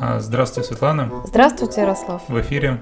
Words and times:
А, 0.00 0.20
здравствуйте, 0.20 0.68
Светлана. 0.68 1.10
Здравствуйте, 1.26 1.80
Ярослав. 1.80 2.22
В 2.28 2.40
эфире. 2.40 2.78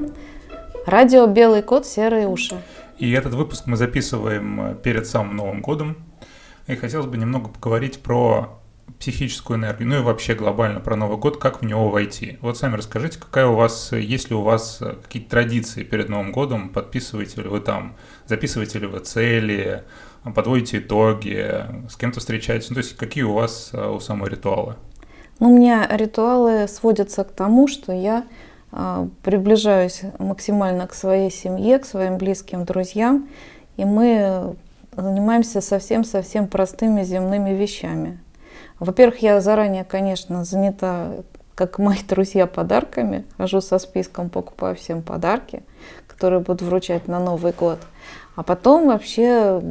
Радио 0.86 1.26
«Белый 1.26 1.62
кот. 1.62 1.86
Серые 1.86 2.28
уши». 2.28 2.62
И 2.98 3.10
этот 3.10 3.34
выпуск 3.34 3.66
мы 3.66 3.76
записываем 3.76 4.60
э, 4.60 4.74
перед 4.74 5.06
самым 5.06 5.36
Новым 5.36 5.62
годом. 5.62 5.96
И 6.66 6.74
хотелось 6.74 7.06
бы 7.06 7.16
немного 7.16 7.48
поговорить 7.48 8.00
про 8.00 8.60
психическую 8.98 9.58
энергию, 9.58 9.88
ну 9.88 9.96
и 9.96 10.02
вообще 10.02 10.34
глобально 10.34 10.80
про 10.80 10.96
Новый 10.96 11.18
год, 11.18 11.38
как 11.38 11.62
в 11.62 11.64
него 11.64 11.88
войти. 11.88 12.38
Вот 12.40 12.58
сами 12.58 12.76
расскажите, 12.76 13.18
какая 13.18 13.46
у 13.46 13.54
вас, 13.54 13.92
есть 13.92 14.30
ли 14.30 14.36
у 14.36 14.42
вас 14.42 14.82
э, 14.82 14.96
какие-то 15.02 15.30
традиции 15.30 15.84
перед 15.84 16.10
Новым 16.10 16.32
годом, 16.32 16.68
подписываете 16.68 17.42
ли 17.42 17.48
вы 17.48 17.60
там, 17.60 17.96
записываете 18.26 18.78
ли 18.78 18.86
вы 18.86 18.98
цели, 18.98 19.84
подводите 20.34 20.78
итоги, 20.78 21.64
с 21.88 21.96
кем-то 21.96 22.20
встречаетесь, 22.20 22.68
ну 22.68 22.74
то 22.74 22.80
есть 22.80 22.96
какие 22.96 23.24
у 23.24 23.32
вас 23.32 23.70
э, 23.72 23.88
у 23.88 24.00
самой 24.00 24.28
ритуалы? 24.28 24.76
Ну, 25.38 25.50
у 25.50 25.56
меня 25.56 25.86
ритуалы 25.90 26.66
сводятся 26.66 27.24
к 27.24 27.30
тому, 27.30 27.68
что 27.68 27.92
я 27.92 28.24
э, 28.72 29.08
приближаюсь 29.22 30.02
максимально 30.18 30.86
к 30.86 30.94
своей 30.94 31.30
семье, 31.30 31.78
к 31.78 31.84
своим 31.84 32.16
близким 32.16 32.64
друзьям, 32.64 33.28
и 33.76 33.84
мы 33.84 34.56
занимаемся 34.96 35.60
совсем-совсем 35.60 36.48
простыми 36.48 37.02
земными 37.02 37.50
вещами. 37.50 38.18
Во-первых, 38.78 39.18
я 39.18 39.40
заранее, 39.40 39.84
конечно, 39.84 40.44
занята, 40.44 41.12
как 41.54 41.78
мои 41.78 41.98
друзья, 42.08 42.46
подарками. 42.46 43.24
Хожу 43.36 43.60
со 43.60 43.78
списком, 43.78 44.30
покупаю 44.30 44.74
всем 44.74 45.02
подарки, 45.02 45.62
которые 46.06 46.40
буду 46.40 46.64
вручать 46.64 47.08
на 47.08 47.20
Новый 47.20 47.52
год. 47.52 47.78
А 48.36 48.42
потом 48.42 48.86
вообще 48.86 49.62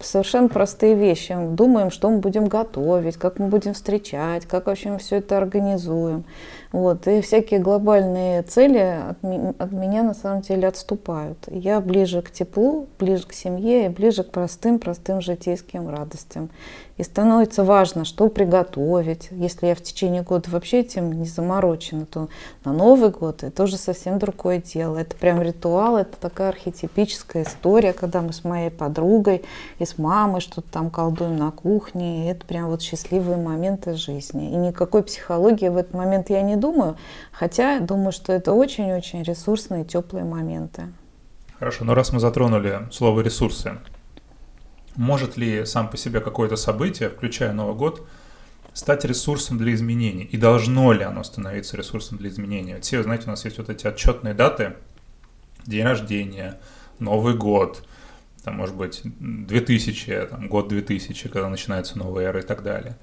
совершенно 0.00 0.48
простые 0.48 0.94
вещи. 0.94 1.36
Думаем, 1.52 1.90
что 1.90 2.10
мы 2.10 2.18
будем 2.18 2.46
готовить, 2.46 3.16
как 3.16 3.38
мы 3.38 3.48
будем 3.48 3.74
встречать, 3.74 4.46
как 4.46 4.66
вообще 4.66 4.90
мы 4.90 4.98
все 4.98 5.16
это 5.16 5.38
организуем. 5.38 6.24
Вот. 6.72 7.06
И 7.08 7.20
всякие 7.20 7.60
глобальные 7.60 8.42
цели 8.42 8.98
от, 9.10 9.22
ми- 9.22 9.54
от 9.58 9.72
меня 9.72 10.02
на 10.02 10.14
самом 10.14 10.42
деле 10.42 10.68
отступают. 10.68 11.38
Я 11.48 11.80
ближе 11.80 12.22
к 12.22 12.30
теплу, 12.30 12.86
ближе 12.98 13.26
к 13.26 13.32
семье 13.32 13.86
и 13.86 13.88
ближе 13.88 14.22
к 14.22 14.30
простым-простым 14.30 15.20
житейским 15.20 15.88
радостям. 15.88 16.50
И 17.00 17.02
становится 17.02 17.64
важно, 17.64 18.04
что 18.04 18.28
приготовить. 18.28 19.28
Если 19.30 19.68
я 19.68 19.74
в 19.74 19.80
течение 19.80 20.20
года 20.20 20.50
вообще 20.50 20.80
этим 20.80 21.10
не 21.12 21.24
заморочена, 21.24 22.04
то 22.04 22.28
на 22.62 22.74
Новый 22.74 23.08
год 23.08 23.42
это 23.42 23.62
уже 23.62 23.78
совсем 23.78 24.18
другое 24.18 24.58
дело. 24.58 24.98
Это 24.98 25.16
прям 25.16 25.40
ритуал, 25.40 25.96
это 25.96 26.18
такая 26.20 26.50
архетипическая 26.50 27.44
история, 27.44 27.94
когда 27.94 28.20
мы 28.20 28.34
с 28.34 28.44
моей 28.44 28.68
подругой 28.68 29.46
и 29.78 29.86
с 29.86 29.96
мамой 29.96 30.42
что-то 30.42 30.70
там 30.70 30.90
колдуем 30.90 31.38
на 31.38 31.50
кухне. 31.50 32.26
И 32.26 32.30
это 32.32 32.44
прям 32.44 32.66
вот 32.68 32.82
счастливые 32.82 33.38
моменты 33.38 33.94
жизни. 33.94 34.50
И 34.50 34.56
никакой 34.56 35.02
психологии 35.02 35.68
в 35.68 35.78
этот 35.78 35.94
момент 35.94 36.28
я 36.28 36.42
не 36.42 36.56
думаю, 36.56 36.98
хотя 37.32 37.80
думаю, 37.80 38.12
что 38.12 38.34
это 38.34 38.52
очень-очень 38.52 39.22
ресурсные, 39.22 39.86
теплые 39.86 40.26
моменты. 40.26 40.82
Хорошо, 41.58 41.86
но 41.86 41.94
раз 41.94 42.12
мы 42.12 42.20
затронули 42.20 42.88
слово 42.92 43.22
ресурсы, 43.22 43.78
может 44.96 45.36
ли 45.36 45.64
сам 45.64 45.88
по 45.88 45.96
себе 45.96 46.20
какое-то 46.20 46.56
событие, 46.56 47.08
включая 47.08 47.52
Новый 47.52 47.74
год, 47.74 48.06
стать 48.72 49.04
ресурсом 49.04 49.58
для 49.58 49.74
изменений? 49.74 50.24
И 50.24 50.36
должно 50.36 50.92
ли 50.92 51.04
оно 51.04 51.22
становиться 51.24 51.76
ресурсом 51.76 52.18
для 52.18 52.30
изменений? 52.30 52.76
Все, 52.80 53.02
знаете, 53.02 53.24
у 53.26 53.30
нас 53.30 53.44
есть 53.44 53.58
вот 53.58 53.68
эти 53.68 53.86
отчетные 53.86 54.34
даты, 54.34 54.74
день 55.66 55.84
рождения, 55.84 56.58
Новый 56.98 57.34
год, 57.34 57.82
там, 58.44 58.56
может 58.56 58.74
быть, 58.74 59.00
2000, 59.04 60.28
там, 60.30 60.48
год 60.48 60.68
2000, 60.68 61.28
когда 61.28 61.48
начинается 61.48 61.98
новая 61.98 62.26
эра 62.26 62.40
и 62.40 62.44
так 62.44 62.62
далее. 62.62 62.96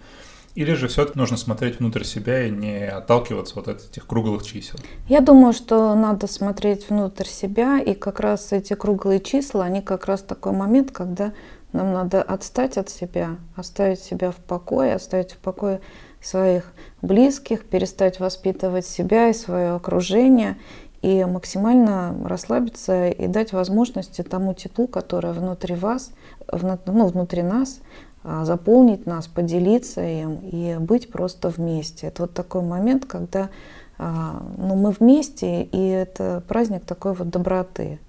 Или 0.56 0.74
же 0.74 0.88
все-таки 0.88 1.20
нужно 1.20 1.38
смотреть 1.38 1.78
внутрь 1.78 2.04
себя 2.04 2.48
и 2.48 2.50
не 2.50 2.88
отталкиваться 2.88 3.54
вот 3.56 3.68
от 3.68 3.86
этих 3.92 4.08
круглых 4.08 4.44
чисел? 4.44 4.80
Я 5.08 5.22
думаю, 5.22 5.54
что 5.54 5.94
надо 5.94 6.26
смотреть 6.26 6.90
внутрь 6.90 7.28
себя, 7.28 7.80
и 7.80 7.94
как 7.94 8.20
раз 8.20 8.52
эти 8.52 8.74
круглые 8.74 9.20
числа, 9.20 9.66
они 9.66 9.84
как 9.84 10.08
раз 10.08 10.24
такой 10.24 10.54
момент, 10.54 10.92
когда 10.92 11.34
нам 11.74 11.94
надо 11.94 12.22
отстать 12.22 12.78
от 12.78 12.90
себя, 12.90 13.38
оставить 13.56 14.00
себя 14.00 14.32
в 14.32 14.38
покое, 14.38 14.96
оставить 14.96 15.34
в 15.34 15.38
покое 15.38 15.82
своих 16.22 16.72
близких, 17.02 17.66
перестать 17.66 18.20
воспитывать 18.20 18.86
себя 18.86 19.30
и 19.30 19.34
свое 19.34 19.72
окружение 19.72 20.58
и 21.02 21.24
максимально 21.26 22.16
расслабиться 22.26 23.10
и 23.10 23.28
дать 23.28 23.54
возможности 23.54 24.24
тому 24.24 24.54
теплу, 24.54 24.88
которое 24.88 25.34
внутри 25.34 25.76
вас, 25.76 26.12
ну, 26.52 27.08
внутри 27.08 27.44
нас, 27.44 27.80
а, 28.24 28.46
заполнить 28.46 29.06
нас, 29.06 29.28
поделиться 29.28 30.02
им 30.02 30.40
и 30.42 30.78
быть 30.80 31.12
просто 31.12 31.50
вместе. 31.50 32.08
Это 32.08 32.24
вот 32.24 32.34
такой 32.34 32.62
момент, 32.62 33.06
когда 33.06 33.50
а, 33.98 34.44
ну, 34.58 34.76
мы 34.76 34.92
вместе, 34.92 35.64
и 35.64 35.88
это 35.88 36.44
праздник 36.48 36.86
такой 36.86 37.14
вот 37.14 37.30
доброты. 37.30 38.00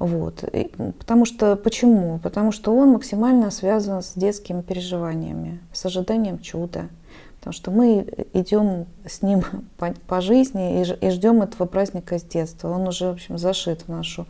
Вот. 0.00 0.44
И, 0.50 0.72
потому 0.98 1.26
что 1.26 1.56
почему? 1.56 2.18
Потому 2.18 2.52
что 2.52 2.74
он 2.74 2.92
максимально 2.92 3.50
связан 3.50 4.02
с 4.02 4.14
детскими 4.14 4.62
переживаниями, 4.62 5.60
с 5.72 5.84
ожиданием 5.84 6.38
чуда. 6.38 6.88
Потому 7.38 7.52
что 7.52 7.70
мы 7.70 8.06
идем 8.32 8.86
с 9.06 9.20
ним 9.20 9.42
по, 9.76 9.92
по 10.06 10.22
жизни 10.22 10.82
и, 10.82 11.06
и 11.06 11.10
ждем 11.10 11.42
этого 11.42 11.66
праздника 11.66 12.18
с 12.18 12.22
детства. 12.22 12.70
Он 12.70 12.88
уже, 12.88 13.08
в 13.08 13.12
общем, 13.12 13.36
зашит 13.36 13.82
в 13.82 13.88
нашу 13.88 14.26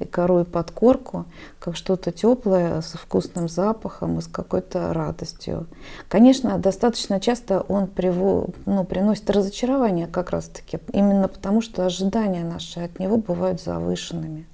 и 0.00 0.04
кору, 0.04 0.40
и 0.40 0.44
подкорку, 0.44 1.26
как 1.60 1.76
что-то 1.76 2.10
теплое, 2.10 2.80
со 2.80 2.98
вкусным 2.98 3.48
запахом 3.48 4.18
и 4.18 4.22
с 4.22 4.26
какой-то 4.26 4.92
радостью. 4.92 5.68
Конечно, 6.08 6.58
достаточно 6.58 7.20
часто 7.20 7.60
он 7.60 7.86
приво, 7.86 8.48
ну, 8.66 8.82
приносит 8.82 9.30
разочарование 9.30 10.08
как 10.08 10.30
раз-таки, 10.30 10.80
именно 10.92 11.28
потому 11.28 11.60
что 11.60 11.86
ожидания 11.86 12.42
наши 12.42 12.80
от 12.80 12.98
него 12.98 13.18
бывают 13.18 13.62
завышенными. 13.62 14.46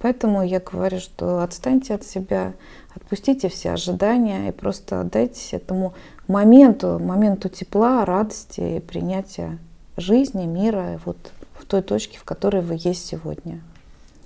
Поэтому 0.00 0.44
я 0.44 0.60
говорю, 0.60 1.00
что 1.00 1.42
отстаньте 1.42 1.94
от 1.94 2.04
себя, 2.04 2.54
отпустите 2.94 3.48
все 3.48 3.72
ожидания 3.72 4.48
и 4.48 4.52
просто 4.52 5.00
отдайтесь 5.00 5.52
этому 5.52 5.94
моменту, 6.28 6.98
моменту 6.98 7.48
тепла, 7.48 8.04
радости 8.04 8.76
и 8.76 8.80
принятия 8.80 9.58
жизни, 9.96 10.46
мира 10.46 11.00
вот 11.04 11.32
в 11.54 11.64
той 11.64 11.82
точке, 11.82 12.18
в 12.18 12.24
которой 12.24 12.62
вы 12.62 12.76
есть 12.78 13.06
сегодня. 13.06 13.60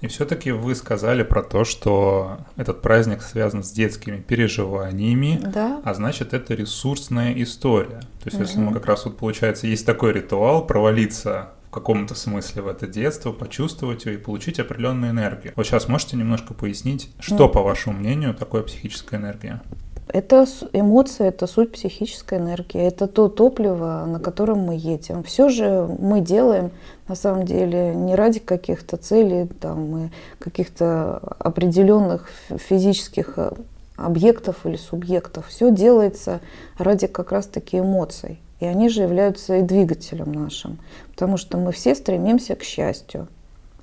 И 0.03 0.09
все-таки 0.09 0.51
вы 0.51 0.75
сказали 0.75 1.23
про 1.23 1.45
то, 1.45 1.65
что 1.65 2.39
этот 2.57 2.83
праздник 2.83 3.23
связан 3.23 3.63
с 3.63 3.71
детскими 3.71 4.19
переживаниями, 4.19 5.41
да. 5.43 5.81
а 5.85 5.95
значит 5.95 6.35
это 6.35 6.55
ресурсная 6.55 7.33
история. 7.41 8.01
То 8.01 8.27
есть 8.27 8.35
угу. 8.35 8.43
если 8.43 8.59
мы 8.59 8.75
как 8.75 8.87
раз 8.87 9.05
вот 9.05 9.17
получается 9.17 9.69
есть 9.69 9.87
такой 9.87 10.13
ритуал 10.13 10.67
провалиться 10.67 11.51
каком-то 11.73 12.15
смысле 12.15 12.63
в 12.63 12.69
это 12.69 12.87
детство, 12.87 13.33
почувствовать 13.33 14.05
ее 14.05 14.15
и 14.15 14.19
получить 14.19 14.61
определенную 14.61 15.11
энергию. 15.11 15.53
Вот 15.57 15.67
сейчас 15.67 15.89
можете 15.89 16.17
немножко 16.17 16.55
пояснить, 16.55 17.11
что, 17.19 17.49
по 17.49 17.63
вашему 17.63 17.99
мнению, 17.99 18.35
такое 18.35 18.63
психическая 18.63 19.19
энергия? 19.19 19.61
Это 20.09 20.45
эмоции, 20.75 21.27
это 21.27 21.47
суть 21.47 21.73
психической 21.73 22.39
энергии, 22.39 22.81
это 22.81 23.07
то 23.07 23.29
топливо, 23.29 24.05
на 24.07 24.21
котором 24.21 24.59
мы 24.59 24.75
едем. 24.75 25.23
Все 25.23 25.49
же 25.49 25.89
мы 25.99 26.21
делаем 26.21 26.71
на 27.09 27.15
самом 27.15 27.47
деле 27.47 27.95
не 27.95 28.15
ради 28.15 28.39
каких-то 28.39 28.99
целей, 28.99 29.47
там, 29.47 30.11
каких-то 30.39 31.19
определенных 31.39 32.29
физических 32.51 33.35
э, 33.37 33.53
объектов 33.97 34.67
или 34.67 34.77
субъектов. 34.77 35.47
Все 35.49 35.71
делается 35.71 36.41
ради 36.77 37.07
как 37.07 37.33
раз-таки 37.33 37.79
эмоций. 37.79 38.39
И 38.61 38.65
они 38.65 38.89
же 38.89 39.03
являются 39.03 39.57
и 39.57 39.63
двигателем 39.63 40.33
нашим. 40.33 40.79
Потому 41.23 41.37
что 41.37 41.57
мы 41.57 41.71
все 41.71 41.95
стремимся 41.95 42.57
к 42.57 42.65
счастью, 42.65 43.29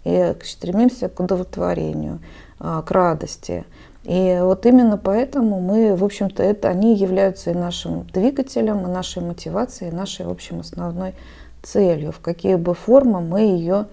и 0.03 0.35
стремимся 0.43 1.07
к 1.07 1.21
удовлетворению, 1.21 2.19
а, 2.59 2.81
к 2.81 2.91
радости. 2.91 3.63
И 4.03 4.39
вот 4.41 4.65
именно 4.65 4.97
поэтому 4.97 5.61
мы, 5.61 5.95
в 5.95 6.03
общем-то, 6.03 6.43
это, 6.43 6.67
они 6.67 6.97
являются 6.97 7.51
и 7.51 7.53
нашим 7.53 8.05
двигателем, 8.07 8.85
и 8.85 8.91
нашей 8.91 9.23
мотивацией, 9.23 9.89
и 9.89 9.95
нашей, 9.95 10.25
в 10.25 10.31
общем, 10.31 10.59
основной 10.59 11.15
целью, 11.63 12.11
в 12.11 12.19
какие 12.19 12.55
бы 12.55 12.73
формы 12.73 13.21
мы 13.21 13.39
ее 13.39 13.85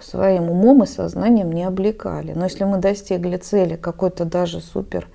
своим 0.00 0.48
умом 0.48 0.84
и 0.84 0.86
сознанием 0.86 1.52
не 1.52 1.64
облекали. 1.64 2.32
Но 2.32 2.44
если 2.44 2.64
мы 2.64 2.78
достигли 2.78 3.36
цели 3.36 3.76
какой-то 3.76 4.24
даже 4.24 4.62
супер 4.62 5.06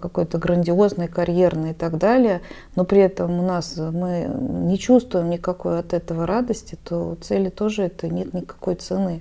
какой-то 0.00 0.38
грандиозной, 0.38 1.08
карьерной 1.08 1.72
и 1.72 1.74
так 1.74 1.98
далее, 1.98 2.40
но 2.76 2.84
при 2.84 3.00
этом 3.00 3.38
у 3.38 3.42
нас 3.42 3.76
мы 3.76 4.30
не 4.66 4.78
чувствуем 4.78 5.30
никакой 5.30 5.78
от 5.78 5.92
этого 5.92 6.26
радости, 6.26 6.78
то 6.82 7.16
цели 7.20 7.48
тоже 7.50 7.84
это 7.84 8.08
нет 8.08 8.32
никакой 8.32 8.76
цены, 8.76 9.20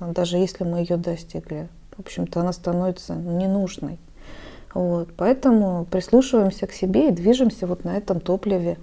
даже 0.00 0.36
если 0.36 0.64
мы 0.64 0.80
ее 0.80 0.96
достигли 0.96 1.68
в 1.96 2.00
общем-то, 2.00 2.40
она 2.40 2.52
становится 2.52 3.14
ненужной. 3.14 3.98
Вот. 4.72 5.10
Поэтому 5.16 5.86
прислушиваемся 5.90 6.66
к 6.66 6.72
себе 6.72 7.08
и 7.08 7.12
движемся 7.12 7.66
вот 7.66 7.84
на 7.84 7.96
этом 7.96 8.20
топливе 8.20 8.78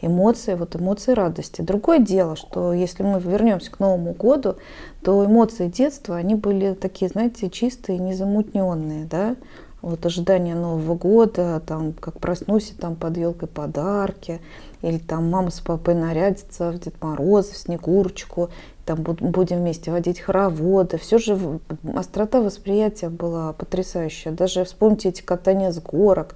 эмоции, 0.00 0.54
вот 0.54 0.74
эмоции 0.76 1.12
радости. 1.12 1.60
Другое 1.60 1.98
дело, 1.98 2.36
что 2.36 2.72
если 2.72 3.02
мы 3.02 3.20
вернемся 3.20 3.70
к 3.70 3.80
Новому 3.80 4.14
году, 4.14 4.56
то 5.02 5.24
эмоции 5.24 5.66
детства, 5.68 6.16
они 6.16 6.34
были 6.34 6.72
такие, 6.74 7.10
знаете, 7.10 7.50
чистые, 7.50 7.98
незамутненные, 7.98 9.04
да, 9.04 9.36
вот 9.82 10.04
ожидание 10.06 10.54
Нового 10.54 10.94
года, 10.94 11.62
там, 11.66 11.92
как 11.92 12.18
проснусь, 12.18 12.70
и 12.70 12.74
там 12.74 12.96
под 12.96 13.16
елкой 13.16 13.48
подарки, 13.48 14.40
или 14.82 14.98
там 14.98 15.30
мама 15.30 15.50
с 15.50 15.60
папой 15.60 15.94
нарядятся 15.94 16.70
в 16.72 16.78
Дед 16.78 16.94
Мороза, 17.02 17.52
в 17.52 17.56
Снегурочку, 17.56 18.50
там 18.84 19.02
будем 19.02 19.58
вместе 19.58 19.90
водить 19.90 20.20
хороводы. 20.20 20.98
Все 20.98 21.18
же 21.18 21.60
острота 21.94 22.40
восприятия 22.40 23.08
была 23.08 23.52
потрясающая. 23.52 24.32
Даже 24.32 24.64
вспомните 24.64 25.10
эти 25.10 25.22
катания 25.22 25.70
с 25.70 25.80
горок, 25.80 26.34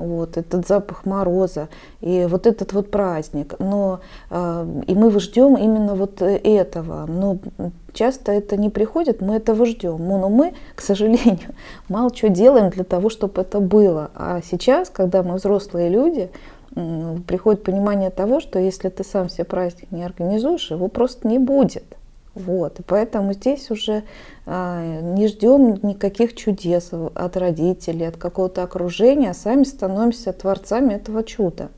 вот 0.00 0.36
этот 0.36 0.66
запах 0.66 1.06
мороза 1.06 1.68
и 2.00 2.26
вот 2.28 2.46
этот 2.46 2.72
вот 2.72 2.90
праздник. 2.90 3.54
Но 3.58 4.00
э, 4.30 4.82
и 4.86 4.94
мы 4.94 5.10
ждем 5.20 5.56
именно 5.56 5.94
вот 5.94 6.22
этого. 6.22 7.06
Но 7.06 7.38
часто 7.92 8.32
это 8.32 8.56
не 8.56 8.70
приходит, 8.70 9.20
мы 9.20 9.36
этого 9.36 9.66
ждем. 9.66 10.06
Но 10.06 10.28
мы, 10.28 10.54
к 10.74 10.80
сожалению, 10.80 11.54
мало 11.88 12.14
что 12.14 12.28
делаем 12.28 12.70
для 12.70 12.84
того, 12.84 13.10
чтобы 13.10 13.42
это 13.42 13.60
было. 13.60 14.10
А 14.14 14.40
сейчас, 14.42 14.90
когда 14.90 15.22
мы 15.22 15.36
взрослые 15.36 15.88
люди, 15.88 16.30
приходит 17.26 17.64
понимание 17.64 18.10
того, 18.10 18.40
что 18.40 18.58
если 18.58 18.88
ты 18.88 19.04
сам 19.04 19.28
себе 19.28 19.44
праздник 19.44 19.90
не 19.90 20.04
организуешь, 20.04 20.70
его 20.70 20.88
просто 20.88 21.26
не 21.26 21.38
будет. 21.38 21.84
Вот. 22.46 22.80
И 22.80 22.82
поэтому 22.82 23.32
здесь 23.32 23.70
уже 23.70 24.02
а, 24.46 25.00
не 25.00 25.26
ждем 25.28 25.78
никаких 25.82 26.34
чудес 26.34 26.90
от 26.92 27.36
родителей, 27.36 28.08
от 28.08 28.16
какого-то 28.16 28.62
окружения, 28.62 29.30
а 29.30 29.34
сами 29.34 29.64
становимся 29.64 30.32
творцами 30.32 30.94
этого 30.94 31.22
чуда. 31.22 31.68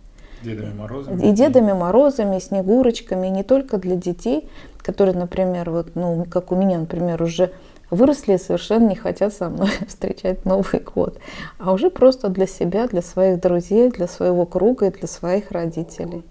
Дедами 0.42 0.74
Морозами. 0.74 1.28
И 1.28 1.32
Дедами 1.32 1.72
Морозами, 1.72 2.36
и 2.36 2.40
Снегурочками, 2.40 3.28
и 3.28 3.30
не 3.30 3.42
только 3.44 3.78
для 3.78 3.96
детей, 3.96 4.48
которые, 4.78 5.16
например, 5.16 5.70
вот, 5.70 5.94
ну, 5.94 6.26
как 6.28 6.52
у 6.52 6.56
меня, 6.56 6.78
например, 6.78 7.22
уже 7.22 7.52
выросли 7.90 8.34
и 8.34 8.38
совершенно 8.38 8.88
не 8.88 8.96
хотят 8.96 9.34
со 9.34 9.48
мной 9.48 9.70
встречать 9.86 10.44
Новый 10.44 10.80
год, 10.80 11.18
а 11.58 11.72
уже 11.72 11.90
просто 11.90 12.28
для 12.28 12.46
себя, 12.46 12.88
для 12.88 13.02
своих 13.02 13.40
друзей, 13.40 13.90
для 13.90 14.08
своего 14.08 14.46
круга 14.46 14.86
и 14.86 14.90
для 14.90 15.06
своих 15.06 15.50
родителей. 15.50 16.24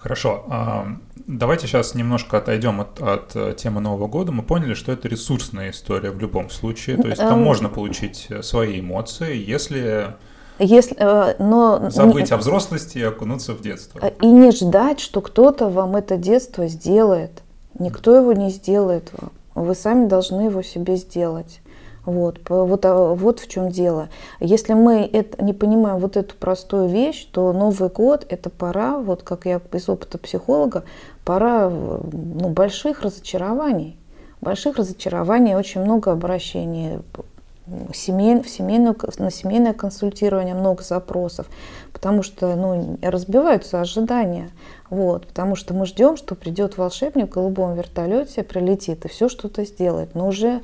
Хорошо, 0.00 0.44
а, 0.48 0.86
давайте 1.26 1.66
сейчас 1.66 1.94
немножко 1.94 2.38
отойдем 2.38 2.80
от, 2.80 3.00
от 3.00 3.34
э, 3.34 3.54
темы 3.56 3.80
Нового 3.80 4.06
года. 4.06 4.30
Мы 4.30 4.44
поняли, 4.44 4.74
что 4.74 4.92
это 4.92 5.08
ресурсная 5.08 5.70
история 5.70 6.10
в 6.12 6.20
любом 6.20 6.50
случае, 6.50 6.98
то 6.98 7.08
есть 7.08 7.20
там 7.20 7.40
эм. 7.40 7.44
можно 7.44 7.68
получить 7.68 8.26
э, 8.28 8.42
свои 8.42 8.78
эмоции, 8.78 9.36
если 9.36 10.14
если, 10.60 10.96
э, 10.98 11.34
но... 11.38 11.90
Забыть 11.90 12.32
о 12.32 12.36
взрослости 12.36 12.98
и 12.98 13.02
окунуться 13.02 13.54
в 13.54 13.60
детство. 13.60 14.00
И 14.20 14.26
не 14.26 14.50
ждать, 14.50 15.00
что 15.00 15.20
кто-то 15.20 15.68
вам 15.68 15.96
это 15.96 16.16
детство 16.16 16.66
сделает. 16.66 17.42
Никто 17.78 18.14
его 18.16 18.32
не 18.32 18.50
сделает 18.50 19.10
вам. 19.12 19.32
Вы 19.54 19.74
сами 19.74 20.06
должны 20.06 20.42
его 20.42 20.62
себе 20.62 20.96
сделать. 20.96 21.60
Вот, 22.08 22.38
вот, 22.48 22.86
а, 22.86 23.12
вот 23.12 23.38
в 23.38 23.48
чем 23.48 23.68
дело. 23.68 24.08
Если 24.40 24.72
мы 24.72 25.02
это, 25.02 25.44
не 25.44 25.52
понимаем 25.52 25.98
вот 25.98 26.16
эту 26.16 26.34
простую 26.36 26.88
вещь, 26.88 27.28
то 27.30 27.52
Новый 27.52 27.90
год– 27.90 28.24
это 28.30 28.48
пора, 28.48 28.96
вот 28.98 29.22
как 29.22 29.44
я 29.44 29.60
из 29.74 29.90
опыта 29.90 30.16
психолога, 30.16 30.84
пора 31.26 31.68
ну, 31.68 32.48
больших 32.48 33.02
разочарований. 33.02 33.98
Больших 34.40 34.78
разочарований, 34.78 35.54
очень 35.54 35.82
много 35.82 36.10
обращений 36.10 37.00
семей, 37.92 38.42
в 38.42 38.48
семейную, 38.48 38.96
на 39.18 39.30
семейное 39.30 39.74
консультирование 39.74 40.54
много 40.54 40.82
запросов, 40.82 41.46
потому 41.92 42.22
что 42.22 42.56
ну, 42.56 42.98
разбиваются 43.02 43.82
ожидания. 43.82 44.48
Вот, 44.88 45.26
потому 45.26 45.56
что 45.56 45.74
мы 45.74 45.84
ждем, 45.84 46.16
что 46.16 46.34
придет 46.34 46.78
волшебник 46.78 47.26
в 47.26 47.34
голубом 47.34 47.74
вертолете, 47.74 48.44
прилетит 48.44 49.04
и 49.04 49.08
все 49.08 49.28
что-то 49.28 49.66
сделает. 49.66 50.14
Но 50.14 50.28
уже 50.28 50.62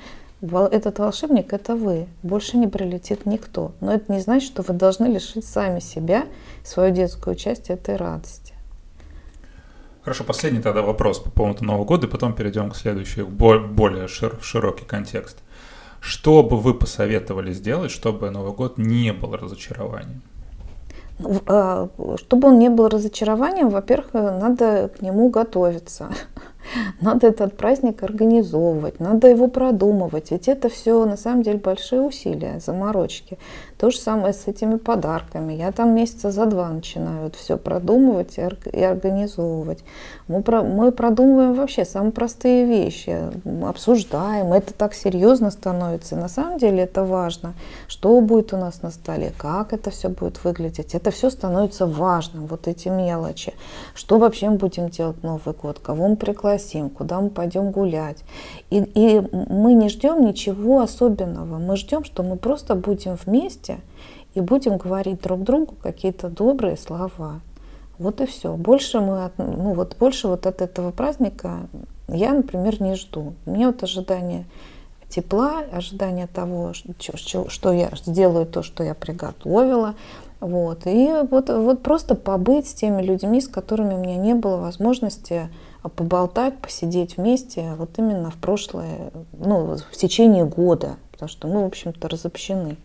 этот 0.53 0.99
волшебник 0.99 1.53
это 1.53 1.75
вы. 1.75 2.07
Больше 2.23 2.57
не 2.57 2.67
прилетит 2.67 3.27
никто. 3.27 3.73
Но 3.81 3.93
это 3.93 4.13
не 4.13 4.21
значит, 4.21 4.47
что 4.49 4.63
вы 4.63 4.75
должны 4.75 5.07
лишить 5.07 5.47
сами 5.47 5.81
себя, 5.81 6.27
свою 6.65 6.95
детскую 6.95 7.37
часть 7.37 7.71
этой 7.71 7.97
радости. 7.97 8.55
Хорошо, 10.03 10.25
последний 10.25 10.61
тогда 10.61 10.83
вопрос 10.83 11.19
по 11.19 11.31
поводу 11.31 11.65
Нового 11.65 11.87
года, 11.87 12.07
и 12.07 12.11
потом 12.11 12.35
перейдем 12.35 12.71
к 12.71 12.77
следующему, 12.77 13.27
в 13.27 13.73
более 13.73 14.07
широкий 14.07 14.85
контекст. 14.85 15.39
Что 16.01 16.43
бы 16.43 16.59
вы 16.59 16.75
посоветовали 16.75 17.55
сделать, 17.55 17.91
чтобы 17.91 18.29
Новый 18.31 18.53
год 18.53 18.77
не 18.77 19.15
был 19.15 19.35
разочарованием? 19.35 20.21
Ну, 21.19 21.41
а, 21.47 21.89
чтобы 22.19 22.49
он 22.49 22.59
не 22.59 22.69
был 22.69 22.89
разочарованием, 22.89 23.71
во-первых, 23.71 24.13
надо 24.13 24.89
к 24.89 25.01
нему 25.01 25.31
готовиться. 25.31 26.11
Надо 27.05 27.27
этот 27.27 27.55
праздник 27.55 28.03
организовывать, 28.03 28.99
надо 28.99 29.29
его 29.29 29.47
продумывать. 29.49 30.31
Ведь 30.31 30.49
это 30.49 30.71
все 30.71 31.05
на 31.05 31.19
самом 31.19 31.43
деле 31.43 31.59
большие 31.59 32.01
усилия, 32.01 32.61
заморочки. 32.61 33.37
То 33.77 33.91
же 33.91 33.99
самое 33.99 34.33
с 34.33 34.47
этими 34.47 34.77
подарками. 34.77 35.53
Я 35.53 35.71
там 35.71 35.95
месяца 35.95 36.31
за 36.31 36.47
два 36.47 36.71
начинаю 36.71 37.27
это 37.27 37.37
все 37.37 37.59
продумывать 37.59 38.39
и 38.39 38.81
организовывать. 38.83 39.85
Мы, 40.29 40.43
про, 40.43 40.63
мы 40.63 40.93
продумываем 40.93 41.53
вообще 41.53 41.85
самые 41.85 42.13
простые 42.13 42.65
вещи, 42.65 43.19
обсуждаем. 43.63 44.55
Это 44.55 44.73
так 44.73 44.95
серьезно 44.95 45.51
становится. 45.51 46.17
на 46.17 46.29
самом 46.29 46.57
деле 46.57 46.85
это 46.85 47.05
важно. 47.05 47.53
Что 47.87 48.19
будет 48.23 48.55
у 48.55 48.57
нас 48.57 48.81
на 48.81 48.91
столе, 48.91 49.35
как 49.37 49.75
это 49.75 49.91
все 49.91 50.09
будет 50.09 50.43
выглядеть. 50.43 50.95
Это 50.95 51.11
все 51.11 51.29
становится 51.29 51.87
важным, 51.87 52.47
вот 52.47 52.67
эти 52.67 52.89
мелочи. 52.89 53.53
Что 53.95 54.19
вообще 54.19 54.49
мы 54.49 54.57
будем 54.57 54.89
делать 54.89 55.23
Новый 55.23 55.55
год, 55.55 55.81
кого 55.81 56.09
мы 56.09 56.17
пригласим, 56.17 56.89
куда 56.95 57.21
мы 57.21 57.31
пойдем 57.31 57.71
гулять. 57.71 58.25
И, 58.71 58.79
и 58.79 59.21
мы 59.33 59.75
не 59.75 59.89
ждем 59.89 60.25
ничего 60.25 60.81
особенного. 60.81 61.59
Мы 61.59 61.77
ждем, 61.77 62.05
что 62.05 62.23
мы 62.23 62.37
просто 62.37 62.75
будем 62.75 63.17
вместе 63.25 63.79
и 64.35 64.41
будем 64.41 64.79
говорить 64.79 65.21
друг 65.21 65.43
другу 65.43 65.75
какие-то 65.83 66.29
добрые 66.29 66.77
слова. 66.77 67.41
Вот 67.99 68.21
и 68.21 68.27
все. 68.27 68.57
Больше 68.57 69.01
мы, 69.01 69.25
от, 69.25 69.39
ну 69.39 69.75
вот 69.75 69.97
больше 69.99 70.29
вот 70.29 70.47
от 70.47 70.63
этого 70.63 70.91
праздника 70.91 71.69
я, 72.09 72.33
например, 72.33 72.83
не 72.83 72.95
жду. 72.95 73.35
Мне 73.47 73.67
вот 73.67 73.83
ожидание 73.83 74.47
тепла, 75.09 75.63
ожидание 75.73 76.27
того, 76.27 76.73
что, 76.75 77.49
что 77.49 77.73
я 77.73 77.91
сделаю 78.05 78.47
то, 78.47 78.63
что 78.63 78.83
я 78.83 78.95
приготовила. 78.95 79.95
Вот. 80.45 80.83
И 80.85 81.11
вот, 81.31 81.49
вот 81.49 81.83
просто 81.83 82.15
побыть 82.15 82.69
с 82.69 82.75
теми 82.75 83.01
людьми, 83.01 83.41
с 83.41 83.49
которыми 83.49 83.95
у 83.95 83.99
меня 83.99 84.17
не 84.17 84.35
было 84.35 84.59
возможности 84.59 85.49
поболтать, 85.97 86.59
посидеть 86.59 87.17
вместе 87.17 87.73
вот 87.79 87.99
именно 87.99 88.31
в 88.31 88.37
прошлое, 88.37 89.11
ну, 89.33 89.79
в 89.79 89.97
течение 89.97 90.45
года, 90.45 90.97
потому 91.13 91.31
что 91.31 91.49
мы, 91.49 91.63
в 91.63 91.67
общем-то, 91.67 92.09
разобщены 92.11 92.77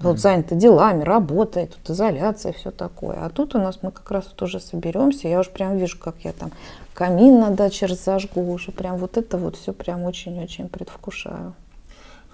вот 0.00 0.18
заняты 0.18 0.56
делами, 0.56 1.04
работой, 1.04 1.68
тут 1.68 1.90
изоляция, 1.90 2.52
все 2.52 2.72
такое. 2.72 3.24
А 3.24 3.30
тут 3.30 3.54
у 3.54 3.58
нас 3.58 3.78
мы 3.82 3.92
как 3.92 4.10
раз 4.10 4.24
тоже 4.24 4.58
соберемся. 4.58 5.28
Я 5.28 5.38
уже 5.38 5.50
прям 5.50 5.76
вижу, 5.76 5.96
как 5.96 6.16
я 6.24 6.32
там 6.32 6.50
камин 6.92 7.38
на 7.38 7.50
даче 7.50 7.86
разожгу, 7.86 8.50
уже 8.50 8.72
прям 8.72 8.96
вот 8.96 9.16
это 9.16 9.38
вот 9.38 9.54
все 9.54 9.72
прям 9.72 10.02
очень-очень 10.02 10.68
предвкушаю. 10.68 11.54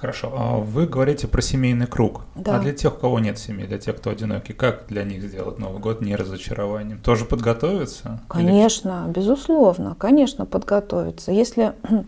Хорошо. 0.01 0.33
А 0.37 0.57
вы 0.59 0.87
говорите 0.87 1.27
про 1.27 1.43
семейный 1.43 1.87
круг. 1.87 2.23
Да. 2.37 2.57
А 2.57 2.59
для 2.61 2.73
тех, 2.73 2.95
у 2.95 3.01
кого 3.01 3.19
нет 3.19 3.39
семьи, 3.39 3.67
для 3.67 3.79
тех, 3.79 3.97
кто 3.97 4.11
одинокий, 4.11 4.53
как 4.53 4.87
для 4.87 5.03
них 5.03 5.23
сделать 5.23 5.59
Новый 5.59 5.81
год 5.81 6.01
не 6.01 6.15
разочарованием? 6.15 6.99
Тоже 6.99 7.25
подготовиться? 7.25 8.21
Конечно, 8.29 9.07
Или... 9.07 9.15
безусловно, 9.15 9.97
конечно, 9.99 10.47
подготовиться. 10.47 11.33
Если 11.33 11.73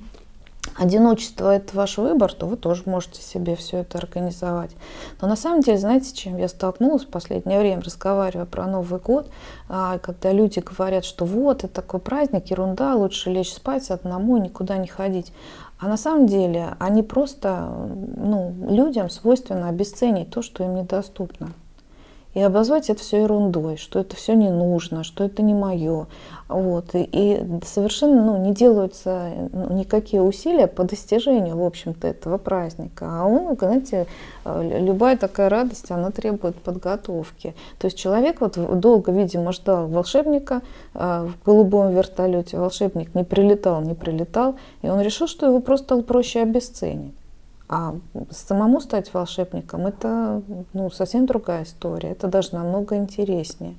одиночество– 0.76 1.52
это 1.56 1.76
ваш 1.76 1.98
выбор, 1.98 2.32
то 2.32 2.46
вы 2.46 2.56
тоже 2.56 2.84
можете 2.86 3.22
себе 3.22 3.56
все 3.56 3.78
это 3.78 3.98
организовать. 3.98 4.70
Но 5.20 5.26
на 5.26 5.34
самом 5.34 5.60
деле, 5.60 5.78
знаете, 5.78 6.14
чем 6.14 6.36
я 6.36 6.46
столкнулась 6.46 7.02
в 7.02 7.08
последнее 7.08 7.58
время, 7.58 7.82
разговаривая 7.82 8.46
про 8.46 8.68
Новый 8.68 9.00
год, 9.00 9.28
а, 9.68 9.98
когда 9.98 10.30
люди 10.30 10.60
говорят, 10.60 11.04
что 11.04 11.24
вот, 11.24 11.64
это 11.64 11.74
такой 11.74 11.98
праздник, 11.98 12.50
ерунда, 12.50 12.94
лучше 12.94 13.30
лечь 13.30 13.52
спать 13.52 13.90
одному 13.90 14.36
и 14.36 14.42
никуда 14.42 14.76
не 14.76 14.86
ходить. 14.86 15.32
А 15.80 15.88
на 15.88 15.96
самом 15.96 16.26
деле 16.26 16.76
они 16.78 17.02
просто, 17.02 17.88
ну, 18.16 18.54
людям 18.68 19.08
свойственно 19.08 19.68
обесценить 19.68 20.28
то, 20.28 20.42
что 20.42 20.62
им 20.62 20.74
недоступно 20.74 21.54
и 22.34 22.40
обозвать 22.40 22.90
это 22.90 23.00
все 23.00 23.22
ерундой, 23.22 23.76
что 23.76 23.98
это 23.98 24.14
все 24.14 24.34
не 24.34 24.50
нужно, 24.50 25.02
что 25.02 25.24
это 25.24 25.42
не 25.42 25.54
мое. 25.54 26.06
Вот. 26.48 26.94
И, 26.94 27.08
и 27.10 27.44
совершенно 27.64 28.24
ну, 28.24 28.36
не 28.44 28.54
делаются 28.54 29.30
ну, 29.52 29.72
никакие 29.72 30.22
усилия 30.22 30.66
по 30.66 30.84
достижению, 30.84 31.56
в 31.56 31.64
общем-то, 31.64 32.06
этого 32.06 32.38
праздника. 32.38 33.06
А 33.08 33.26
он, 33.26 33.56
знаете, 33.56 34.06
любая 34.44 35.16
такая 35.16 35.48
радость, 35.48 35.90
она 35.90 36.10
требует 36.10 36.56
подготовки. 36.56 37.54
То 37.78 37.86
есть 37.86 37.98
человек 37.98 38.40
вот 38.40 38.58
долго, 38.80 39.10
видимо, 39.10 39.52
ждал 39.52 39.88
волшебника 39.88 40.62
а, 40.94 41.26
в 41.26 41.44
голубом 41.44 41.92
вертолете. 41.92 42.58
Волшебник 42.58 43.14
не 43.14 43.24
прилетал, 43.24 43.82
не 43.82 43.94
прилетал. 43.94 44.56
И 44.82 44.88
он 44.88 45.00
решил, 45.00 45.26
что 45.26 45.46
его 45.46 45.60
просто 45.60 46.00
проще 46.02 46.42
обесценить. 46.42 47.14
А 47.72 47.94
самому 48.30 48.80
стать 48.80 49.14
волшебником 49.14 49.86
это 49.86 50.42
ну, 50.72 50.90
совсем 50.90 51.24
другая 51.26 51.62
история. 51.62 52.10
Это 52.10 52.26
даже 52.26 52.56
намного 52.56 52.96
интереснее. 52.96 53.76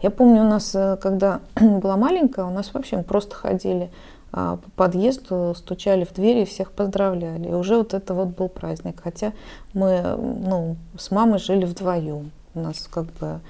Я 0.00 0.10
помню, 0.10 0.42
у 0.42 0.48
нас, 0.48 0.72
э, 0.76 0.96
когда 1.02 1.40
была 1.60 1.96
маленькая, 1.96 2.44
у 2.44 2.52
нас 2.52 2.72
вообще 2.72 2.98
мы 2.98 3.02
просто 3.02 3.34
ходили 3.34 3.90
а, 4.30 4.58
по 4.58 4.70
подъезду 4.84 5.54
стучали 5.56 6.04
в 6.04 6.12
двери 6.14 6.42
и 6.42 6.44
всех 6.44 6.70
поздравляли. 6.70 7.48
И 7.48 7.52
уже 7.52 7.78
вот 7.78 7.94
это 7.94 8.14
вот 8.14 8.28
был 8.28 8.48
праздник. 8.48 9.00
Хотя 9.02 9.32
мы 9.74 10.16
ну, 10.16 10.76
с 10.96 11.10
мамой 11.10 11.40
жили 11.40 11.64
вдвоем. 11.64 12.30
У 12.54 12.60
нас 12.60 12.86
как 12.86 13.06
бы 13.14 13.40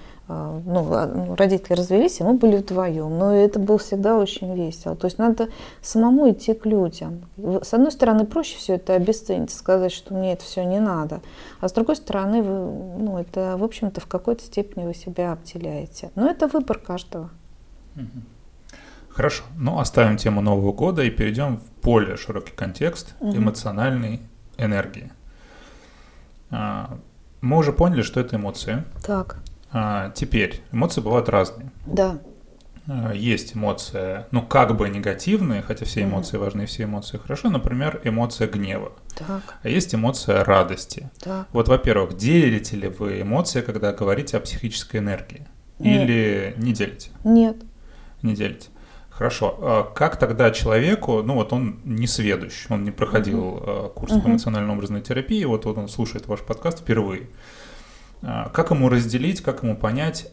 ну, 0.65 0.93
а, 0.93 1.07
ну, 1.07 1.35
родители 1.37 1.75
развелись, 1.75 2.21
и 2.21 2.25
мы 2.25 2.35
были 2.35 2.57
вдвоем. 2.57 3.19
Но 3.19 3.35
это 3.35 3.59
было 3.59 3.79
всегда 3.79 4.17
очень 4.19 4.55
весело. 4.55 4.97
То 4.97 5.07
есть 5.07 5.19
надо 5.19 5.49
самому 5.81 6.31
идти 6.31 6.55
к 6.55 6.67
людям. 6.67 7.23
С 7.37 7.75
одной 7.75 7.93
стороны, 7.93 8.25
проще 8.25 8.57
все 8.57 8.75
это 8.75 8.95
обесценить, 8.95 9.53
сказать, 9.53 9.93
что 9.93 10.15
мне 10.15 10.33
это 10.33 10.45
все 10.45 10.65
не 10.65 10.81
надо. 10.81 11.21
А 11.61 11.69
с 11.69 11.73
другой 11.73 11.97
стороны, 11.97 12.43
вы, 12.43 13.03
ну, 13.03 13.19
это, 13.19 13.57
в 13.57 13.65
общем-то, 13.65 14.01
в 14.01 14.07
какой-то 14.07 14.43
степени 14.45 14.85
вы 14.85 14.95
себя 14.95 15.33
обделяете. 15.33 16.11
Но 16.15 16.29
это 16.29 16.47
выбор 16.49 16.79
каждого. 16.79 17.31
Хорошо. 19.11 19.45
Ну, 19.59 19.79
оставим 19.79 20.17
тему 20.17 20.41
Нового 20.41 20.73
года 20.73 21.03
и 21.03 21.11
перейдем 21.11 21.59
в 21.59 21.83
более 21.83 22.17
широкий 22.17 22.53
контекст 22.53 23.15
угу. 23.21 23.37
эмоциональной 23.37 24.23
энергии. 24.57 25.13
А, 26.51 26.99
мы 27.41 27.59
уже 27.59 27.73
поняли, 27.73 28.03
что 28.03 28.21
это 28.21 28.37
эмоции. 28.37 28.85
Так. 29.05 29.37
А, 29.73 30.11
теперь, 30.11 30.61
эмоции 30.71 31.01
бывают 31.01 31.29
разные. 31.29 31.73
Да. 31.87 32.21
А, 32.87 33.13
есть 33.13 33.57
эмоция, 33.57 34.27
ну, 34.31 34.43
как 34.43 34.77
бы 34.77 34.89
негативные, 34.89 35.63
хотя 35.63 35.85
все 35.85 36.03
эмоции 36.03 36.37
mm. 36.37 36.41
важны, 36.41 36.67
все 36.67 36.85
эмоции 36.85 37.19
хорошо. 37.19 37.49
Например, 37.49 38.01
эмоция 38.05 38.49
гнева. 38.49 38.93
Так. 39.17 39.57
А 39.63 39.69
есть 39.69 39.95
эмоция 39.95 40.45
радости. 40.45 41.11
Так. 41.21 41.47
Вот, 41.53 41.69
во-первых, 41.69 42.17
делите 42.17 42.77
ли 42.77 42.89
вы 42.89 43.23
эмоции, 43.23 43.61
когда 43.61 43.93
говорите 43.93 44.37
о 44.37 44.41
психической 44.41 45.01
энергии? 45.01 45.47
Нет. 45.79 46.03
Или 46.03 46.55
не 46.59 46.73
делите? 46.73 47.11
Нет. 47.25 47.57
Не 48.23 48.35
делите. 48.35 48.69
Хорошо. 49.11 49.59
А 49.61 49.93
как 49.95 50.19
тогда 50.19 50.51
человеку, 50.51 51.23
ну 51.23 51.35
вот 51.35 51.53
он 51.53 51.81
не 51.85 52.07
сведущ, 52.07 52.67
он 52.71 52.83
не 52.83 52.91
проходил 52.91 53.41
uh-huh. 53.41 53.93
курс 53.93 54.13
uh-huh. 54.13 54.23
по 54.23 54.29
эмоционально-образной 54.29 55.03
терапии, 55.03 55.45
вот, 55.45 55.65
вот 55.65 55.77
он 55.77 55.89
слушает 55.89 56.27
ваш 56.27 56.41
подкаст 56.41 56.81
впервые. 56.81 57.29
Как 58.23 58.71
ему 58.71 58.89
разделить, 58.89 59.41
как 59.41 59.63
ему 59.63 59.77
понять, 59.77 60.31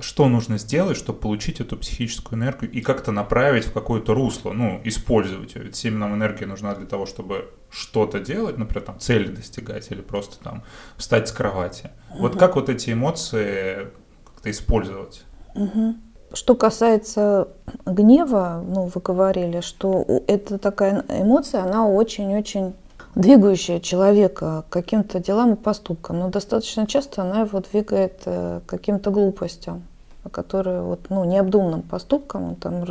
что 0.00 0.28
нужно 0.28 0.58
сделать, 0.58 0.96
чтобы 0.96 1.20
получить 1.20 1.60
эту 1.60 1.76
психическую 1.76 2.38
энергию 2.38 2.70
и 2.70 2.80
как-то 2.80 3.12
направить 3.12 3.66
в 3.66 3.72
какое-то 3.72 4.14
русло, 4.14 4.52
ну, 4.52 4.80
использовать 4.84 5.54
ее. 5.54 5.62
Ведь 5.64 5.76
всем 5.76 5.98
нам 5.98 6.14
энергия 6.14 6.46
нужна 6.46 6.74
для 6.74 6.86
того, 6.86 7.06
чтобы 7.06 7.50
что-то 7.70 8.18
делать, 8.18 8.58
например, 8.58 8.84
там, 8.84 8.98
цели 8.98 9.28
достигать 9.28 9.90
или 9.90 10.00
просто 10.00 10.42
там 10.42 10.64
встать 10.96 11.28
с 11.28 11.32
кровати. 11.32 11.90
Угу. 12.10 12.18
Вот 12.18 12.38
как 12.38 12.56
вот 12.56 12.68
эти 12.68 12.92
эмоции 12.92 13.88
как-то 14.24 14.50
использовать? 14.50 15.24
Угу. 15.54 15.94
Что 16.32 16.56
касается 16.56 17.48
гнева, 17.86 18.64
ну, 18.66 18.90
вы 18.92 19.00
говорили, 19.00 19.60
что 19.60 20.04
это 20.26 20.58
такая 20.58 21.04
эмоция, 21.08 21.62
она 21.62 21.86
очень-очень 21.86 22.74
двигающая 23.14 23.80
человека 23.80 24.64
к 24.68 24.72
каким-то 24.72 25.20
делам 25.20 25.54
и 25.54 25.56
поступкам, 25.56 26.18
но 26.18 26.28
достаточно 26.28 26.86
часто 26.86 27.22
она 27.22 27.42
его 27.42 27.60
двигает 27.60 28.22
э, 28.24 28.60
к 28.66 28.68
каким-то 28.68 29.10
глупостям, 29.10 29.82
которые 30.30 30.82
вот, 30.82 31.00
ну, 31.10 31.24
необдуманным 31.24 31.82
поступкам, 31.82 32.44
он 32.44 32.54
там 32.56 32.84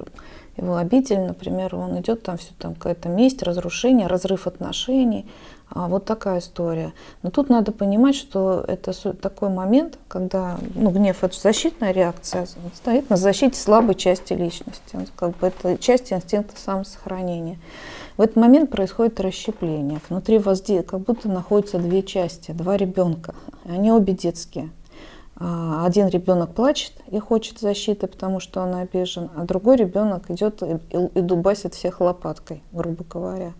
его 0.55 0.75
обидели, 0.75 1.19
например, 1.19 1.75
он 1.75 1.99
идет 1.99 2.23
там 2.23 2.37
все 2.37 2.51
там 2.59 2.75
какая-то 2.75 3.09
месть, 3.09 3.41
разрушение, 3.41 4.07
разрыв 4.07 4.45
отношений, 4.45 5.25
а, 5.69 5.87
вот 5.87 6.05
такая 6.05 6.39
история. 6.39 6.93
Но 7.23 7.31
тут 7.31 7.49
надо 7.49 7.71
понимать, 7.71 8.15
что 8.15 8.63
это 8.67 8.93
такой 9.13 9.49
момент, 9.49 9.97
когда 10.07 10.57
ну, 10.75 10.91
гнев 10.91 11.23
это 11.23 11.39
защитная 11.39 11.91
реакция, 11.91 12.47
стоит 12.75 13.09
на 13.09 13.17
защите 13.17 13.59
слабой 13.59 13.95
части 13.95 14.33
личности, 14.33 15.07
как 15.15 15.35
бы 15.37 15.47
это 15.47 15.77
часть 15.79 16.13
инстинкта 16.13 16.59
самосохранения. 16.59 17.57
В 18.17 18.21
этот 18.21 18.35
момент 18.35 18.69
происходит 18.69 19.19
расщепление. 19.19 19.99
Внутри 20.07 20.37
вас 20.37 20.63
как 20.85 20.99
будто 20.99 21.29
находятся 21.29 21.79
две 21.79 22.03
части, 22.03 22.51
два 22.51 22.77
ребенка. 22.77 23.33
Они 23.65 23.91
обе 23.91 24.13
детские. 24.13 24.69
А, 25.35 25.85
один 25.85 26.07
ребенок 26.09 26.53
плачет 26.53 26.93
и 27.09 27.17
хочет 27.17 27.59
защиты, 27.59 28.07
потому 28.07 28.39
что 28.39 28.61
он 28.61 28.75
обижен, 28.75 29.31
а 29.35 29.45
другой 29.45 29.77
ребенок 29.77 30.29
идет 30.29 30.61
и, 30.61 31.21
дубасит 31.21 31.73
всех 31.73 32.01
лопаткой, 32.01 32.61
грубо 32.71 33.03
говоря. 33.03 33.53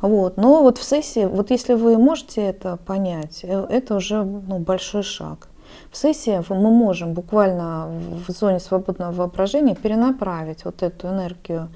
Вот. 0.00 0.36
Но 0.36 0.62
вот 0.62 0.78
в 0.78 0.84
сессии, 0.84 1.26
вот 1.26 1.50
если 1.50 1.74
вы 1.74 1.98
можете 1.98 2.42
это 2.42 2.76
понять, 2.76 3.40
э, 3.42 3.66
это 3.68 3.96
уже 3.96 4.22
ну, 4.22 4.60
большой 4.60 5.02
шаг. 5.02 5.48
В 5.90 5.96
сессии 5.96 6.40
мы 6.48 6.70
можем 6.70 7.14
буквально 7.14 7.88
в 8.26 8.30
зоне 8.30 8.60
свободного 8.60 9.12
воображения 9.12 9.74
перенаправить 9.74 10.64
вот 10.64 10.82
эту 10.82 11.08
энергию 11.08 11.68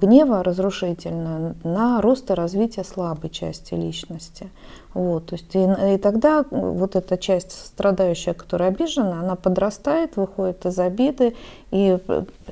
гнева 0.00 0.42
разрушительную 0.42 1.56
на 1.64 2.00
рост 2.00 2.30
и 2.30 2.34
развитие 2.34 2.84
слабой 2.84 3.30
части 3.30 3.74
личности. 3.74 4.50
Вот, 4.94 5.26
то 5.26 5.34
есть 5.34 5.54
и, 5.54 5.94
и 5.94 5.98
тогда 5.98 6.44
вот 6.50 6.96
эта 6.96 7.18
часть 7.18 7.52
страдающая, 7.52 8.32
которая 8.32 8.70
обижена, 8.70 9.20
она 9.20 9.34
подрастает, 9.34 10.16
выходит 10.16 10.64
из 10.64 10.78
обиды, 10.78 11.36
и 11.70 11.98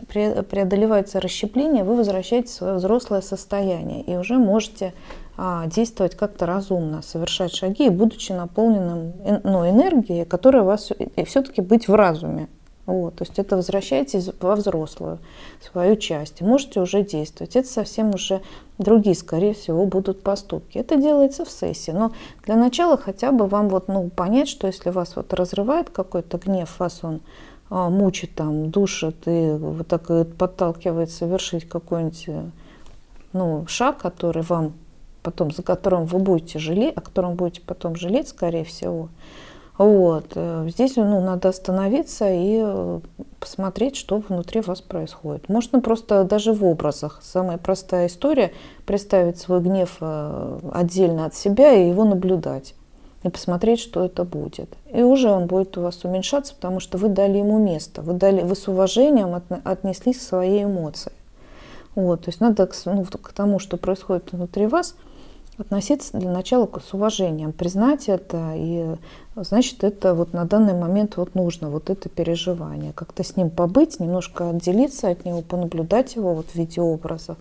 преодолевается 0.09 1.21
расщепление, 1.21 1.85
вы 1.85 1.97
возвращаетесь 1.97 2.50
в 2.50 2.54
свое 2.54 2.75
взрослое 2.75 3.23
состояние, 3.23 4.02
и 4.02 4.16
уже 4.16 4.37
можете 4.37 4.93
а, 5.37 5.66
действовать 5.66 6.16
как-то 6.16 6.47
разумно, 6.47 7.02
совершать 7.02 7.54
шаги, 7.54 7.88
будучи 7.88 8.33
наполненным 8.33 9.14
ну, 9.43 9.69
энергией, 9.69 10.25
которая 10.25 10.62
вас 10.62 10.93
все-таки 11.26 11.62
быть 11.62 11.88
в 11.88 11.95
разуме. 11.95 12.49
Вот, 12.87 13.14
то 13.14 13.25
есть 13.25 13.38
это 13.38 13.57
возвращаетесь 13.57 14.29
во 14.41 14.57
взрослую 14.57 15.19
свою 15.62 15.97
часть. 15.97 16.43
можете 16.43 16.81
уже 16.81 17.03
действовать. 17.03 17.57
Это 17.57 17.67
совсем 17.67 18.14
уже 18.14 18.43
другие, 18.76 19.17
скорее 19.17 19.55
всего, 19.55 19.87
будут 19.87 20.23
поступки. 20.23 20.76
Это 20.76 20.97
делается 20.97 21.47
в 21.47 21.50
сессии. 21.50 21.93
Но 21.93 22.12
для 22.45 22.57
начала 22.57 22.99
хотя 22.99 23.33
бы 23.33 23.47
вам 23.47 23.71
вот, 23.71 23.88
ну, 23.88 24.11
понять, 24.11 24.49
что 24.49 24.67
если 24.67 24.91
вас 24.91 25.17
вот 25.17 25.33
разрывает 25.33 25.88
какой-то 25.88 26.37
гнев, 26.37 26.79
вас 26.79 27.00
он 27.03 27.21
а, 27.71 27.88
мучит, 27.88 28.35
там, 28.35 28.71
душит 28.71 29.17
и 29.26 29.53
вот 29.59 29.88
так 29.88 30.11
и 30.11 30.25
подталкивает 30.25 31.11
совершить 31.11 31.67
какой-нибудь 31.67 32.29
ну, 33.33 33.64
шаг, 33.67 33.97
который 33.99 34.43
вам 34.43 34.75
потом, 35.23 35.50
за 35.50 35.62
которым 35.62 36.05
вы 36.05 36.19
будете 36.19 36.59
жалеть, 36.59 36.97
о 36.97 37.00
котором 37.00 37.35
будете 37.35 37.62
потом 37.62 37.97
жалеть, 37.97 38.29
скорее 38.29 38.64
всего, 38.64 39.09
вот. 39.76 40.33
Э, 40.37 40.66
здесь 40.69 40.97
ну, 40.97 41.21
надо 41.21 41.49
остановиться 41.49 42.31
и 42.31 42.61
э, 42.62 43.00
посмотреть, 43.40 43.97
что 43.97 44.19
внутри 44.19 44.61
вас 44.61 44.81
происходит. 44.81 45.49
Можно 45.49 45.81
просто 45.81 46.25
даже 46.25 46.52
в 46.52 46.64
образах. 46.64 47.21
Самая 47.23 47.59
простая 47.59 48.07
история– 48.07 48.52
представить 48.87 49.38
свой 49.38 49.61
гнев 49.61 49.97
э, 50.00 50.59
отдельно 50.73 51.26
от 51.26 51.35
себя 51.35 51.73
и 51.73 51.88
его 51.88 52.04
наблюдать. 52.04 52.75
И 53.25 53.31
посмотреть, 53.31 53.81
что 53.81 54.04
это 54.04 54.23
будет. 54.25 54.69
И 54.93 55.02
уже 55.02 55.31
он 55.31 55.47
будет 55.47 55.76
у 55.76 55.81
вас 55.81 56.04
уменьшаться, 56.04 56.54
потому 56.54 56.78
что 56.78 56.99
вы 56.99 57.09
дали 57.09 57.38
ему 57.38 57.59
место. 57.59 58.02
Вы, 58.02 58.12
дали, 58.12 58.43
вы 58.43 58.54
с 58.54 58.69
уважением 58.69 59.43
отнеслись 59.64 60.19
к 60.19 60.23
своей 60.23 60.64
эмоции. 60.64 61.12
Вот, 61.95 62.23
то 62.23 62.28
есть 62.28 62.40
надо 62.40 62.66
к, 62.66 62.75
ну, 62.85 63.04
к 63.04 63.33
тому, 63.33 63.59
что 63.59 63.76
происходит 63.76 64.31
внутри 64.33 64.66
вас– 64.66 64.95
относиться 65.58 66.16
для 66.18 66.30
начала 66.30 66.68
с 66.84 66.94
уважением, 66.94 67.52
признать 67.52 68.08
это, 68.08 68.52
и 68.56 68.96
значит, 69.37 69.84
это 69.84 70.14
вот 70.14 70.32
на 70.32 70.44
данный 70.44 70.75
момент 70.75 71.16
вот 71.16 71.34
нужно, 71.34 71.70
вот 71.70 71.90
это 71.90 72.08
переживание. 72.08 72.92
Как-то 72.92 73.23
с 73.23 73.37
ним 73.37 73.50
побыть, 73.50 74.00
немножко 74.00 74.50
отделиться 74.50 75.11
от 75.11 75.25
него, 75.25 75.42
понаблюдать 75.42 76.16
его 76.16 76.34
вот 76.34 76.46
в 76.46 76.54
виде 76.54 76.80
образов. 76.80 77.38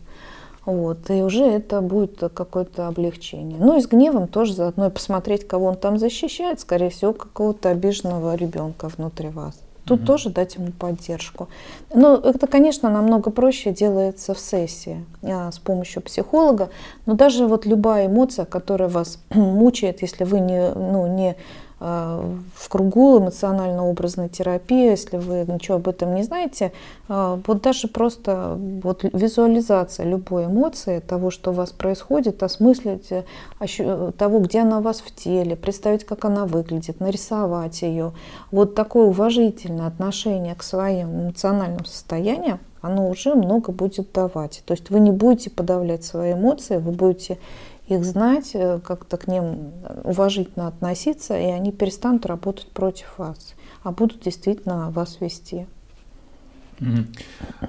Вот, 0.65 1.10
и 1.10 1.22
уже 1.22 1.43
это 1.43 1.82
будет 1.82 2.20
какое-то 2.34 2.88
облегчение. 2.88 3.58
Ну 3.60 3.77
и 3.77 3.82
с 3.82 3.88
гневом 3.88 4.27
тоже 4.27 4.53
заодно 4.53 4.89
посмотреть, 4.89 5.46
кого 5.46 5.65
он 5.65 5.75
там 5.75 5.98
защищает, 5.98 6.62
скорее 6.62 6.89
всего, 6.89 7.12
какого-то 7.13 7.70
обиженного 7.70 8.36
ребенка 8.36 8.88
внутри 8.88 9.27
вас. 9.27 9.60
Тут 9.86 10.00
угу. 10.00 10.08
тоже 10.08 10.30
дать 10.30 10.56
ему 10.56 10.72
поддержку. 10.72 11.50
Но 11.94 12.16
это, 12.16 12.48
конечно, 12.48 12.90
намного 12.90 13.32
проще 13.32 13.72
делается 13.72 14.34
в 14.34 14.40
сессии 14.40 15.06
а, 15.22 15.52
с 15.52 15.60
помощью 15.60 16.02
психолога. 16.02 16.70
Но 17.06 17.16
даже 17.16 17.48
вот 17.48 17.66
любая 17.66 18.08
эмоция, 18.08 18.46
которая 18.46 18.90
вас 18.90 19.20
мучает, 19.34 20.02
если 20.02 20.24
вы 20.24 20.40
не, 20.40 20.72
ну, 20.74 21.08
не 21.08 21.36
в 21.84 22.70
кругу 22.70 23.20
эмоционально-образной 23.20 24.30
терапии, 24.30 24.92
если 24.92 25.18
вы 25.18 25.46
ничего 25.46 25.78
об 25.78 25.90
этом 25.90 26.16
не 26.16 26.24
знаете, 26.24 26.72
э, 27.10 27.40
вот 27.46 27.62
даже 27.62 27.90
просто 27.90 28.58
вот 28.58 29.04
визуализация 29.04 30.06
любой 30.06 30.46
эмоции, 30.46 31.00
того, 31.00 31.30
что 31.30 31.52
у 31.52 31.54
вас 31.54 31.72
происходит, 31.72 32.42
осмыслить 32.42 33.12
э, 33.12 34.12
того, 34.18 34.40
где 34.40 34.62
она 34.62 34.78
у 34.78 34.82
вас 34.82 35.02
в 35.02 35.13
теле, 35.13 35.58
представить, 35.58 36.06
как 36.06 36.24
она 36.24 36.46
выглядит, 36.46 37.02
нарисовать 37.02 37.82
ее. 37.82 38.13
Вот 38.52 38.75
такое 38.75 39.08
уважительное 39.08 39.88
отношение 39.88 40.56
к 40.56 40.63
своим 40.63 41.24
эмоциональным 41.24 41.84
состояниям, 41.84 42.60
оно 42.82 43.10
уже 43.10 43.36
много 43.36 43.72
будет 43.72 44.12
давать. 44.13 44.63
То 44.66 44.74
есть 44.74 44.90
вы 44.90 45.00
не 45.02 45.12
будете 45.12 45.50
подавлять 45.50 46.06
свои 46.06 46.34
эмоции, 46.34 46.78
вы 46.78 46.92
будете 46.92 47.40
их 47.94 48.04
знать, 48.04 48.52
э, 48.54 48.80
как-то 48.80 49.18
к 49.18 49.28
ним 49.28 49.72
уважительно 50.04 50.68
относиться, 50.68 51.38
и 51.38 51.46
они 51.46 51.72
перестанут 51.72 52.26
работать 52.26 52.68
против 52.72 53.18
вас, 53.18 53.56
а 53.84 53.92
будут 53.92 54.22
действительно 54.22 54.90
вас 54.92 55.18
вести. 55.20 55.68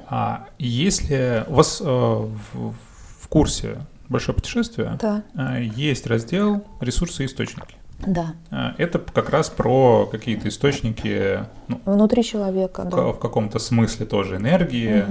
А 0.08 0.48
если 0.58 1.44
у 1.48 1.54
вас 1.54 1.80
э, 1.80 1.84
в, 1.84 3.28
курсе 3.28 3.78
большое 4.08 4.34
путешествие 4.34 4.96
Да. 5.00 5.22
э, 5.34 5.64
есть 5.64 6.06
раздел 6.06 6.64
ресурсы 6.80 7.24
и 7.24 7.26
источники. 7.26 7.74
Да. 8.06 8.34
Это 8.76 8.98
как 8.98 9.30
раз 9.30 9.48
про 9.48 10.06
какие-то 10.06 10.48
источники 10.48 11.40
ну, 11.68 11.80
Внутри 11.84 12.22
человека, 12.22 12.82
в 12.82 12.90
да. 12.90 13.12
в 13.12 13.18
каком-то 13.18 13.58
смысле 13.58 14.06
тоже 14.06 14.36
энергии 14.36 15.04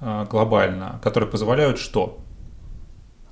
э, 0.00 0.26
глобально, 0.30 1.00
которые 1.02 1.30
позволяют 1.30 1.78
что? 1.78 2.18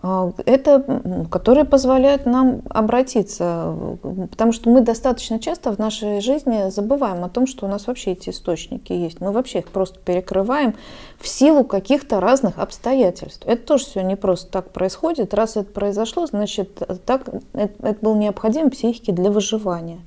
А, 0.04 0.32
Это, 0.47 1.26
которые 1.30 1.64
позволяют 1.64 2.26
нам 2.26 2.62
обратиться, 2.68 3.76
м, 4.02 4.28
потому 4.28 4.50
что 4.50 4.68
мы 4.68 4.80
достаточно 4.80 5.38
часто 5.38 5.73
в 5.73 5.78
нашей 5.78 6.21
жизни 6.21 6.71
забываем 6.71 7.23
о 7.23 7.28
том, 7.28 7.47
что 7.47 7.66
у 7.66 7.68
нас 7.68 7.87
вообще 7.87 8.12
эти 8.12 8.30
источники 8.30 8.92
есть. 8.92 9.21
Мы 9.21 9.30
вообще 9.30 9.61
их 9.61 9.68
просто 9.68 10.00
перекрываем 10.00 10.75
в 11.21 11.28
силу 11.28 11.62
каких-то 11.62 12.18
разных 12.18 12.59
обстоятельств. 12.59 13.44
Это 13.47 13.64
тоже 13.64 13.85
все 13.85 14.02
не 14.02 14.16
просто 14.16 14.50
так 14.50 14.73
происходит. 14.73 15.35
Раз 15.35 15.56
это 15.56 15.71
произошло, 15.71 16.26
значит, 16.26 16.82
так, 17.06 17.28
это, 17.52 17.87
это 17.87 17.99
было 18.02 18.16
необходимо 18.16 18.71
психике 18.71 19.12
для 19.12 19.30
выживания. 19.30 20.00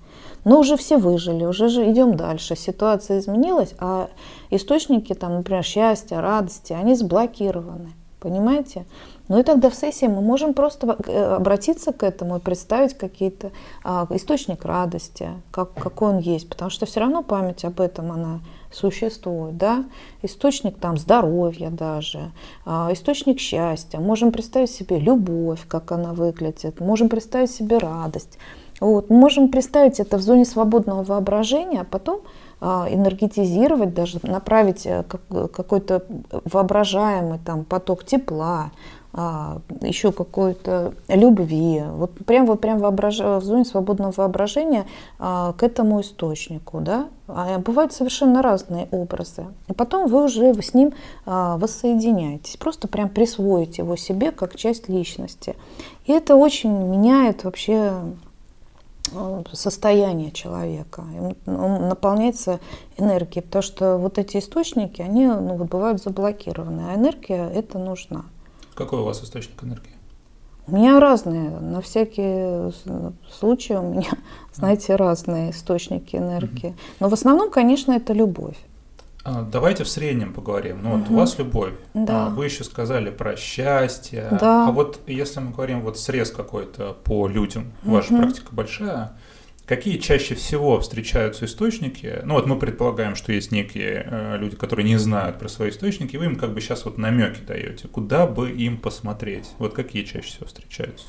Но 0.43 0.59
уже 0.59 0.75
все 0.75 0.97
выжили, 0.97 1.45
уже 1.45 1.69
же 1.69 1.89
идем 1.89 2.17
дальше. 2.17 2.57
Ситуация 2.57 3.19
изменилась, 3.19 3.73
а 3.79 4.09
источники, 4.49 5.13
там, 5.13 5.35
например, 5.35 5.63
счастья, 5.63 6.19
радости, 6.19 6.73
они 6.73 6.95
заблокированы. 6.95 7.93
Понимаете? 8.19 8.85
Ну 9.27 9.39
и 9.39 9.43
тогда 9.43 9.69
в 9.69 9.75
сессии 9.75 10.05
мы 10.05 10.21
можем 10.21 10.53
просто 10.53 10.97
э, 11.07 11.35
обратиться 11.35 11.91
к 11.91 12.03
этому 12.03 12.37
и 12.37 12.39
представить 12.39 12.93
какие-то 12.95 13.51
а, 13.83 14.07
источник 14.11 14.65
радости, 14.65 15.29
как, 15.51 15.73
какой 15.73 16.09
он 16.09 16.19
есть, 16.19 16.47
потому 16.47 16.71
что 16.71 16.85
все 16.85 17.01
равно 17.01 17.23
память 17.23 17.65
об 17.65 17.81
этом 17.81 18.11
она 18.11 18.39
существует, 18.71 19.57
да, 19.57 19.85
источник 20.21 20.77
там 20.77 20.97
здоровья 20.97 21.69
даже, 21.69 22.31
а, 22.65 22.89
источник 22.91 23.39
счастья, 23.39 23.99
можем 23.99 24.31
представить 24.31 24.71
себе 24.71 24.99
любовь, 24.99 25.65
как 25.67 25.91
она 25.91 26.13
выглядит, 26.13 26.79
можем 26.79 27.09
представить 27.09 27.51
себе 27.51 27.77
радость, 27.77 28.37
вот, 28.79 29.09
можем 29.09 29.49
представить 29.49 29.99
это 29.99 30.17
в 30.17 30.21
зоне 30.21 30.45
свободного 30.45 31.03
воображения, 31.03 31.81
а 31.81 31.85
потом 31.85 32.21
энергетизировать, 32.61 33.93
даже 33.93 34.19
направить 34.23 34.85
э, 34.85 35.03
как- 35.03 35.51
какой-то 35.51 36.03
воображаемый 36.45 37.39
там 37.39 37.63
поток 37.65 38.03
тепла, 38.05 38.71
а, 39.17 39.59
еще 39.79 40.11
какой-то 40.11 40.93
любви, 41.07 41.81
вот 41.89 42.11
прям 42.25 42.45
вот 42.45 42.59
прям 42.59 42.79
воображ- 42.79 43.39
в 43.39 43.43
зоне 43.45 43.63
свободного 43.63 44.11
воображения 44.11 44.85
а, 45.19 45.53
к 45.53 45.63
этому 45.63 46.01
источнику, 46.01 46.81
да, 46.81 47.07
А 47.27 47.59
бывают 47.59 47.93
совершенно 47.93 48.41
разные 48.41 48.89
образы, 48.91 49.45
и 49.69 49.73
потом 49.73 50.09
вы 50.09 50.25
уже 50.25 50.53
с 50.61 50.73
ним 50.73 50.91
а, 51.25 51.55
воссоединяетесь, 51.57 52.57
просто 52.57 52.89
прям 52.89 53.07
присвоите 53.07 53.83
его 53.83 53.95
себе 53.95 54.31
как 54.31 54.57
часть 54.57 54.89
личности, 54.89 55.55
и 56.05 56.11
это 56.11 56.35
очень 56.35 56.71
меняет 56.71 57.45
вообще 57.45 57.93
состояние 59.53 60.31
человека. 60.31 61.03
Он 61.45 61.87
наполняется 61.89 62.59
энергией, 62.97 63.43
потому 63.43 63.63
что 63.63 63.97
вот 63.97 64.17
эти 64.17 64.37
источники, 64.37 65.01
они 65.01 65.25
ну, 65.27 65.55
вот 65.55 65.69
бывают 65.69 66.01
заблокированы, 66.01 66.83
а 66.91 66.95
энергия 66.95 67.49
это 67.49 67.79
нужна. 67.79 68.25
Какой 68.73 68.99
у 68.99 69.03
вас 69.03 69.23
источник 69.23 69.63
энергии? 69.63 69.91
У 70.67 70.75
меня 70.75 70.99
разные, 70.99 71.49
на 71.51 71.79
всякие 71.81 72.71
с- 72.71 73.13
случаи 73.39 73.73
у 73.73 73.83
меня, 73.83 74.09
знаете, 74.53 74.95
разные 74.95 75.51
источники 75.51 76.15
энергии. 76.15 76.75
Но 76.99 77.07
в 77.09 77.13
основном, 77.13 77.51
конечно, 77.51 77.91
это 77.93 78.13
любовь. 78.13 78.57
А, 79.25 79.41
Давайте 79.41 79.83
в 79.83 79.89
среднем 79.89 80.33
поговорим. 80.33 80.83
Ну 80.83 80.97
вот 80.97 81.09
у 81.09 81.15
вас 81.15 81.37
любовь. 81.39 81.73
Да. 81.95 82.27
А 82.27 82.29
Вы 82.29 82.45
еще 82.45 82.63
сказали 82.63 83.09
про 83.09 83.35
счастье. 83.35 84.27
Да. 84.39 84.67
А 84.67 84.71
вот 84.71 85.01
если 85.07 85.39
мы 85.39 85.51
говорим 85.51 85.81
вот 85.81 85.97
срез 85.97 86.29
какой-то 86.29 86.93
по 87.03 87.27
людям, 87.27 87.73
ваша 87.83 88.15
практика 88.15 88.47
большая. 88.51 89.17
Какие 89.65 89.97
чаще 89.97 90.35
всего 90.35 90.79
встречаются 90.79 91.45
источники? 91.45 92.21
Ну 92.23 92.35
вот 92.35 92.45
мы 92.45 92.59
предполагаем, 92.59 93.15
что 93.15 93.31
есть 93.31 93.51
некие 93.51 94.07
э, 94.07 94.37
люди, 94.37 94.55
которые 94.55 94.85
не 94.85 94.97
знают 94.97 95.39
про 95.39 95.47
свои 95.47 95.71
источники, 95.71 96.17
вы 96.17 96.25
им 96.25 96.35
как 96.35 96.53
бы 96.53 96.61
сейчас 96.61 96.85
вот 96.85 96.99
намеки 96.99 97.39
даете, 97.39 97.87
куда 97.87 98.27
бы 98.27 98.51
им 98.51 98.77
посмотреть. 98.77 99.49
Вот 99.57 99.73
какие 99.73 100.03
чаще 100.03 100.27
всего 100.27 100.45
встречаются? 100.45 101.07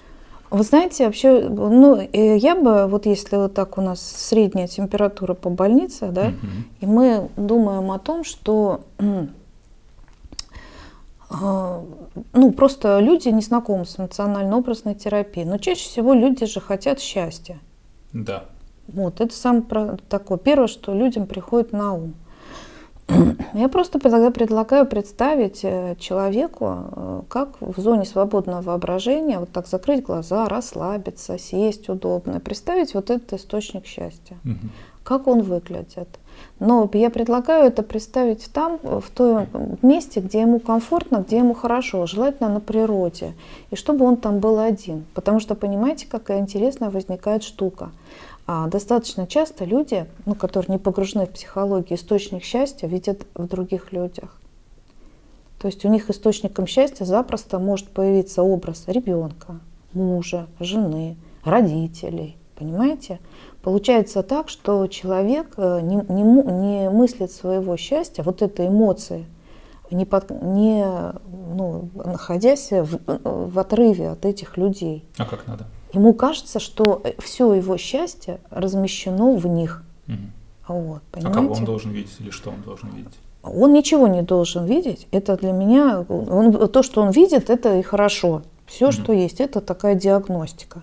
Вы 0.50 0.62
знаете, 0.62 1.06
вообще, 1.06 1.48
ну, 1.48 1.96
э, 1.96 2.36
я 2.36 2.54
бы, 2.54 2.86
вот 2.86 3.06
если 3.06 3.36
вот 3.36 3.54
так 3.54 3.78
у 3.78 3.80
нас 3.80 4.00
средняя 4.00 4.68
температура 4.68 5.34
по 5.34 5.50
больнице, 5.50 6.08
да, 6.12 6.28
Мгм. 6.28 6.64
И 6.80 6.86
мы 6.86 7.28
думаем 7.36 7.90
о 7.90 7.98
том, 7.98 8.22
что 8.22 8.82
а, 11.28 11.82
ну, 12.32 12.52
просто 12.52 13.00
люди 13.00 13.28
не 13.28 13.42
знакомы 13.42 13.84
с 13.86 13.98
эмоционально-образной 13.98 14.94
терапией. 14.94 15.46
Но 15.46 15.58
чаще 15.58 15.88
всего 15.88 16.14
люди 16.14 16.46
же 16.46 16.60
хотят 16.60 17.00
счастья. 17.00 17.58
Да. 18.12 18.44
Вот, 18.88 19.20
это 19.20 19.34
самое 19.34 19.62
про- 19.64 19.96
такое. 20.08 20.38
Первое, 20.38 20.68
что 20.68 20.94
людям 20.94 21.26
приходит 21.26 21.72
на 21.72 21.94
ум. 21.94 22.14
Я 23.54 23.68
просто 23.68 23.98
тогда 23.98 24.30
предлагаю 24.30 24.86
представить 24.86 25.60
э, 25.62 25.94
человеку, 25.98 26.66
э, 26.68 27.22
как 27.28 27.50
в 27.60 27.80
зоне 27.80 28.04
свободного 28.04 28.62
воображения, 28.62 29.38
вот 29.38 29.50
так 29.52 29.68
закрыть 29.68 30.04
глаза, 30.04 30.48
расслабиться, 30.48 31.38
сесть 31.38 31.88
удобно, 31.88 32.40
представить 32.40 32.94
вот 32.94 33.10
этот 33.10 33.32
источник 33.34 33.86
счастья 33.86 34.36
Мгм. 34.44 34.70
как 35.04 35.28
он 35.28 35.42
выглядит. 35.42 36.08
Но 36.58 36.90
я 36.92 37.10
предлагаю 37.10 37.66
это 37.66 37.82
представить 37.82 38.50
там, 38.52 38.78
в 38.82 39.08
том 39.14 39.46
месте, 39.82 40.20
где 40.20 40.40
ему 40.40 40.58
комфортно, 40.58 41.24
где 41.26 41.38
ему 41.38 41.54
хорошо, 41.54 42.06
желательно 42.06 42.48
на 42.48 42.60
природе, 42.60 43.34
и 43.70 43.76
чтобы 43.76 44.04
он 44.04 44.16
там 44.16 44.40
был 44.40 44.58
один. 44.58 45.04
Потому 45.14 45.40
что, 45.40 45.54
понимаете, 45.54 46.06
какая 46.10 46.40
интересная 46.40 46.90
возникает 46.90 47.42
штука. 47.42 47.90
А 48.46 48.68
достаточно 48.68 49.26
часто 49.26 49.64
люди, 49.64 50.06
ну, 50.24 50.34
которые 50.34 50.74
не 50.74 50.78
погружены 50.78 51.26
в 51.26 51.30
психологию, 51.30 51.98
источник 51.98 52.44
счастья 52.44 52.86
видят 52.86 53.26
в 53.34 53.46
других 53.48 53.92
людях. 53.92 54.40
То 55.58 55.66
есть 55.66 55.84
у 55.84 55.88
них 55.88 56.10
источником 56.10 56.66
счастья 56.66 57.04
запросто 57.04 57.58
может 57.58 57.88
появиться 57.88 58.42
образ 58.42 58.84
ребенка, 58.86 59.58
мужа, 59.92 60.46
жены, 60.60 61.16
родителей. 61.44 62.36
Понимаете? 62.56 63.18
Получается 63.62 64.22
так, 64.22 64.48
что 64.48 64.86
человек 64.86 65.54
э, 65.56 65.80
не, 65.82 65.96
не 66.08 66.22
не 66.22 66.90
мыслит 66.90 67.30
своего 67.30 67.76
счастья, 67.76 68.22
вот 68.22 68.40
этой 68.42 68.68
эмоции, 68.68 69.26
не, 69.90 70.06
под- 70.06 70.30
не, 70.30 70.86
ну, 71.54 71.90
находясь 71.94 72.70
в, 72.70 72.98
в 73.06 73.58
отрыве 73.58 74.10
от 74.10 74.24
этих 74.24 74.56
людей. 74.56 75.04
А 75.18 75.26
как 75.26 75.46
надо? 75.46 75.66
Ему 75.92 76.14
кажется, 76.14 76.58
что 76.60 77.02
все 77.18 77.52
его 77.54 77.76
счастье 77.76 78.38
размещено 78.50 79.32
в 79.36 79.46
них. 79.46 79.82
Мгм. 80.06 80.32
Вот, 80.68 81.00
А 81.12 81.30
кого 81.30 81.54
он 81.54 81.64
должен 81.64 81.92
видеть 81.92 82.16
или 82.18 82.30
что 82.30 82.50
он 82.50 82.60
должен 82.62 82.90
видеть? 82.90 83.14
Он 83.44 83.72
ничего 83.72 84.08
не 84.08 84.22
должен 84.22 84.64
видеть. 84.66 85.06
Это 85.12 85.36
для 85.36 85.52
меня, 85.52 86.04
он, 86.08 86.68
то, 86.68 86.82
что 86.82 87.02
он 87.02 87.10
видит, 87.10 87.50
это 87.50 87.78
и 87.78 87.82
хорошо. 87.82 88.42
Все, 88.66 88.86
Мгм. 88.86 88.92
что 88.92 89.12
есть, 89.12 89.40
это 89.40 89.60
такая 89.60 89.94
диагностика. 89.94 90.82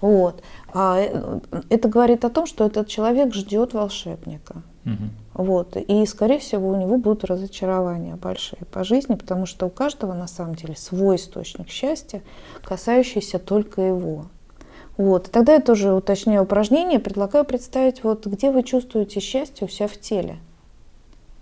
Вот. 0.00 0.42
А 0.74 0.98
э, 0.98 1.40
это 1.68 1.88
говорит 1.88 2.24
о 2.24 2.30
том, 2.30 2.46
что 2.46 2.66
этот 2.66 2.88
человек 2.88 3.32
ждет 3.34 3.72
волшебника. 3.72 4.62
Мгм. 4.84 5.10
Вот. 5.34 5.76
И, 5.76 6.04
скорее 6.06 6.40
всего, 6.40 6.70
у 6.70 6.76
него 6.76 6.96
будут 6.96 7.24
разочарования 7.24 8.16
большие 8.16 8.64
по 8.72 8.82
жизни, 8.82 9.14
потому 9.14 9.46
что 9.46 9.66
у 9.66 9.70
каждого, 9.70 10.12
на 10.12 10.26
самом 10.26 10.56
деле, 10.56 10.74
свой 10.74 11.16
источник 11.16 11.68
счастья, 11.68 12.22
касающийся 12.64 13.38
только 13.38 13.80
его. 13.82 14.24
Вот. 14.96 15.28
И 15.28 15.30
тогда 15.30 15.54
я 15.54 15.60
тоже 15.60 15.92
уточняю 15.92 16.42
упражнение, 16.42 16.98
предлагаю 16.98 17.44
представить, 17.44 18.04
вот, 18.04 18.26
где 18.26 18.50
вы 18.50 18.62
чувствуете 18.62 19.20
счастье 19.20 19.66
у 19.66 19.70
себя 19.70 19.88
в 19.88 19.98
теле. 19.98 20.36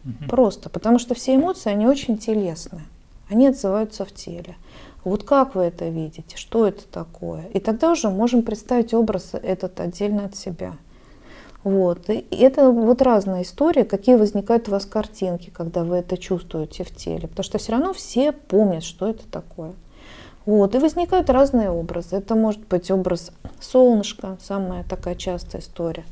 Мгм. 0.05 0.29
Просто, 0.29 0.71
потому 0.71 0.99
что 0.99 1.15
все 1.15 1.35
эмоции, 1.35 1.71
они 1.71 1.87
очень 1.87 2.19
телесные. 2.19 2.85
Они 3.29 3.47
отзываются 3.47 4.05
в 4.05 4.13
теле. 4.13 4.57
Вот 5.05 5.25
как 5.25 5.55
вы 5.55 5.65
это 5.65 5.89
видите? 5.89 6.37
Что 6.37 6.67
это 6.67 6.87
такое? 6.87 7.45
И 7.53 7.61
тогда 7.61 7.93
уже 7.93 8.09
можем 8.11 8.43
представить 8.43 8.95
образ 8.95 9.31
этот 9.35 9.81
отдельно 9.81 10.25
от 10.27 10.37
себя. 10.37 10.75
Вот. 11.65 12.09
И 12.09 12.25
это 12.31 12.71
вот 12.71 13.03
разная 13.03 13.43
история, 13.43 13.85
какие 13.85 14.15
возникают 14.15 14.69
у 14.69 14.71
вас 14.71 14.87
картинки, 14.87 15.51
когда 15.51 15.85
вы 15.85 15.97
это 15.97 16.17
чувствуете 16.17 16.85
в 16.85 16.95
теле. 16.95 17.29
Потому 17.29 17.45
что 17.45 17.59
все 17.59 17.73
равно 17.73 17.93
все 17.93 18.33
помнят, 18.33 18.85
что 18.85 19.09
это 19.09 19.27
такое. 19.31 19.73
Вот. 20.49 20.75
И 20.75 20.79
возникают 20.79 21.29
разные 21.29 21.69
образы. 21.69 22.17
Это 22.17 22.35
может 22.35 22.67
быть 22.69 22.91
образ 22.91 23.33
солнышка, 23.61 24.39
самая 24.43 24.83
такая 24.83 25.15
частая 25.15 25.61
история, 25.61 26.07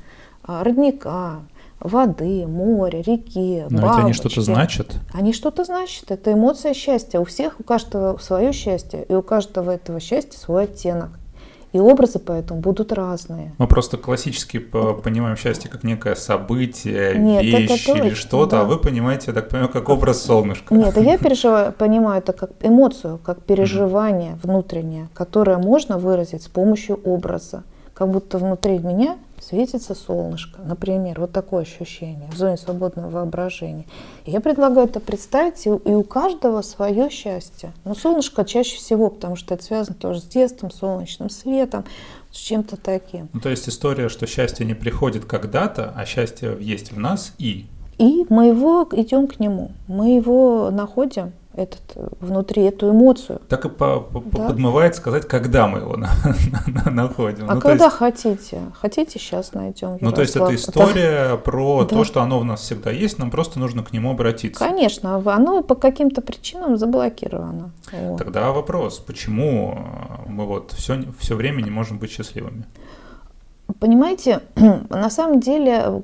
а, 0.45 0.63
родника, 0.63 1.37
воды, 1.81 2.47
моря, 2.47 3.01
реки, 3.01 3.65
Но 3.71 3.79
ведь 3.79 3.89
они 3.89 4.03
бабочки. 4.03 4.21
что-то 4.21 4.43
значат. 4.43 4.97
Они 5.15 5.33
что-то 5.33 5.65
значат. 5.65 6.11
Это 6.11 6.35
эмоция 6.35 6.75
счастья. 6.75 7.19
У 7.19 7.25
всех, 7.25 7.59
у 7.61 7.63
каждого 7.63 8.19
свое 8.19 8.53
счастье, 8.53 9.07
и 9.09 9.15
у 9.15 9.23
каждого 9.23 9.71
этого 9.71 10.01
счастья 10.01 10.39
свой 10.39 10.65
оттенок. 10.65 11.19
И 11.77 11.79
образы 11.79 12.19
поэтому 12.19 12.61
будут 12.61 12.91
разные. 12.91 13.53
Мы 13.59 13.67
просто 13.67 13.99
классически 13.99 14.57
понимаем 14.57 15.37
счастье 15.37 15.71
как 15.71 15.85
некое 15.85 16.15
событие, 16.15 17.19
Нет, 17.19 17.45
вещь 17.45 17.87
это 17.87 17.99
или 17.99 18.15
что-то, 18.15 18.53
да. 18.53 18.61
а 18.63 18.65
вы 18.65 18.79
понимаете, 18.79 19.25
я 19.27 19.33
так 19.35 19.51
понимаю, 19.51 19.69
как 19.69 19.91
образ 19.91 20.23
солнышка. 20.23 20.75
Нет, 20.75 20.97
я 20.97 21.19
переживаю, 21.25 21.73
понимаю 21.73 22.21
это 22.21 22.33
как 22.33 22.53
эмоцию, 22.63 23.19
как 23.23 23.43
переживание 23.43 24.39
внутреннее, 24.43 25.09
которое 25.13 25.59
можно 25.59 25.99
выразить 25.99 26.45
с 26.45 26.49
помощью 26.49 26.99
образа. 27.05 27.63
Как 27.93 28.09
будто 28.09 28.39
внутри 28.39 28.79
меня 28.79 29.19
светится 29.41 29.95
солнышко, 29.95 30.61
например, 30.63 31.21
вот 31.21 31.33
такое 31.33 31.63
ощущение 31.63 32.29
в 32.31 32.37
зоне 32.37 32.57
свободного 32.57 33.11
воображения. 33.11 33.85
И 34.25 34.31
я 34.31 34.41
предлагаю 34.41 34.89
это 34.89 35.01
представить, 35.01 35.67
и, 35.67 35.71
и 35.71 35.95
у 35.95 36.03
каждого 36.03 36.63
свое 36.63 37.11
счастье. 37.11 37.73
Но 37.85 37.95
солнышко 37.95 38.45
чаще 38.45 38.77
всего, 38.77 39.11
потому 39.11 39.37
что 39.37 39.55
это 39.55 39.63
связано 39.63 39.97
тоже 39.97 40.21
с 40.21 40.25
детством, 40.25 40.71
солнечным 40.71 41.31
светом, 41.31 41.85
с 42.33 42.39
чем-то 42.39 42.77
таким. 42.77 43.29
Ну, 43.33 43.41
то 43.41 43.49
есть 43.49 43.69
история, 43.69 44.09
что 44.09 44.27
счастье 44.27 44.67
не 44.67 44.75
приходит 44.75 45.25
когда-то, 45.25 45.93
а 45.97 46.05
счастье 46.05 46.57
есть 46.61 46.93
в 46.93 46.99
нас 46.99 47.33
и. 47.39 47.67
И 47.99 48.27
мы 48.29 48.49
его 48.49 48.87
идем 48.93 49.27
к 49.27 49.41
нему, 49.41 49.71
мы 49.89 50.17
его 50.17 50.71
находим, 50.71 51.33
этот, 51.57 51.81
внутри 52.21 52.63
эту 52.65 52.91
эмоцию. 52.91 53.41
Так 53.49 53.65
и 53.65 53.69
по, 53.69 54.01
по, 54.01 54.21
да. 54.21 54.49
подмывает 54.49 54.95
сказать, 54.95 55.27
когда 55.27 55.67
мы 55.67 55.79
его 55.79 55.97
на, 55.97 56.11
на, 56.67 56.91
находим. 56.91 57.51
А 57.51 57.55
ну, 57.55 57.61
когда 57.61 57.87
есть, 57.87 57.97
хотите? 57.97 58.61
Хотите, 58.75 59.19
сейчас 59.19 59.55
найдем. 59.55 59.99
Ну, 60.01 60.13
то 60.13 60.21
есть 60.21 60.37
это 60.37 60.55
история 60.55 61.31
да. 61.31 61.37
про 61.37 61.85
да. 61.85 61.97
то, 61.97 62.05
что 62.05 62.21
оно 62.21 62.39
у 62.39 62.45
нас 62.45 62.61
всегда 62.61 62.91
есть, 62.91 63.19
нам 63.19 63.31
просто 63.31 63.59
нужно 63.59 63.83
к 63.83 63.93
нему 63.93 64.11
обратиться. 64.11 64.63
Конечно, 64.63 65.17
оно 65.17 65.63
по 65.63 65.75
каким-то 65.75 66.21
причинам 66.21 66.77
заблокировано. 66.77 67.71
Вот. 67.93 68.19
Тогда 68.19 68.53
вопрос, 68.53 68.99
почему 68.99 69.79
мы 70.27 70.45
вот 70.45 70.73
все, 70.73 71.03
все 71.19 71.35
время 71.35 71.63
не 71.63 71.71
можем 71.71 71.99
быть 71.99 72.11
счастливыми? 72.11 72.65
Понимаете, 73.81 74.41
на 74.91 75.11
самом 75.11 75.41
деле 75.41 76.03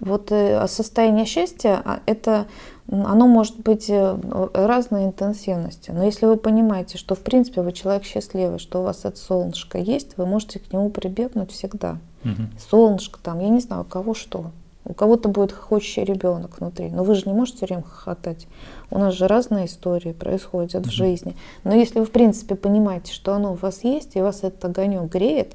вот 0.00 0.32
состояние 0.66 1.24
счастья 1.24 2.00
это 2.06 2.46
оно 2.90 3.26
может 3.26 3.58
быть 3.60 3.88
э, 3.88 4.18
разной 4.52 5.04
интенсивности. 5.06 5.90
Но 5.90 6.04
если 6.04 6.26
вы 6.26 6.36
понимаете, 6.36 6.98
что 6.98 7.14
в 7.14 7.20
принципе 7.20 7.62
вы 7.62 7.72
человек 7.72 8.04
счастливый, 8.04 8.58
что 8.58 8.80
у 8.80 8.82
вас 8.84 9.04
это 9.04 9.16
солнышко 9.16 9.78
есть, 9.78 10.16
вы 10.16 10.26
можете 10.26 10.58
к 10.58 10.72
нему 10.72 10.90
прибегнуть 10.90 11.52
всегда. 11.52 11.98
Угу. 12.24 12.42
Солнышко 12.70 13.18
там, 13.22 13.40
я 13.40 13.48
не 13.48 13.60
знаю, 13.60 13.82
у 13.82 13.84
кого 13.86 14.14
что. 14.14 14.50
У 14.84 14.94
кого-то 14.94 15.28
будет 15.28 15.52
хохочущий 15.52 16.02
ребенок 16.02 16.58
внутри, 16.58 16.90
но 16.90 17.04
вы 17.04 17.14
же 17.14 17.22
не 17.26 17.32
можете 17.32 17.58
все 17.58 17.66
время 17.66 17.84
хохотать. 17.84 18.48
У 18.90 18.98
нас 18.98 19.14
же 19.14 19.28
разные 19.28 19.66
истории 19.66 20.12
происходят 20.12 20.84
mm 20.84 20.88
в 20.88 20.90
жизни. 20.90 21.36
Но 21.62 21.74
если 21.74 22.00
вы, 22.00 22.04
в 22.04 22.10
принципе, 22.10 22.56
понимаете, 22.56 23.12
что 23.12 23.32
оно 23.32 23.52
у 23.52 23.54
вас 23.56 23.84
есть, 23.84 24.16
и 24.16 24.20
вас 24.20 24.42
этот 24.42 24.64
огонек 24.64 25.04
греет, 25.04 25.54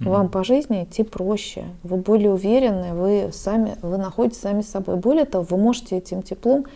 mm 0.00 0.08
вам 0.08 0.28
по 0.28 0.44
жизни 0.44 0.84
идти 0.84 1.02
проще. 1.02 1.64
Вы 1.82 1.96
более 1.98 2.32
уверены, 2.32 2.94
вы 2.94 3.30
сами, 3.32 3.76
вы 3.82 3.96
находитесь 3.96 4.40
сами 4.40 4.62
собой. 4.62 4.96
Более 4.96 5.24
того, 5.24 5.44
вы 5.48 5.56
можете 5.56 5.96
этим 5.96 6.22
теплом 6.22 6.66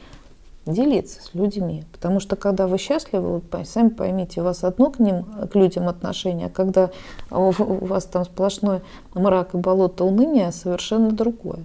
делиться 0.67 1.23
с 1.23 1.35
людьми. 1.35 1.85
Потому 1.93 2.21
что 2.21 2.37
когда 2.37 2.67
вы 2.67 2.79
счастливы, 2.79 3.39
вы 3.39 3.65
сами 3.65 3.89
поймите, 3.89 4.41
у 4.41 4.45
вас 4.45 4.65
одно 4.65 4.91
к 4.91 4.99
ним, 4.99 5.25
к 5.51 5.55
людям 5.55 5.89
отношение, 5.89 6.47
а 6.47 6.51
когда 6.51 6.91
у 7.31 7.51
вас 7.51 8.05
там 8.05 8.25
сплошной 8.25 8.81
мрак 9.15 9.55
и 9.55 9.59
болото 9.59 10.05
уныния, 10.05 10.51
совершенно 10.51 11.11
другое. 11.11 11.65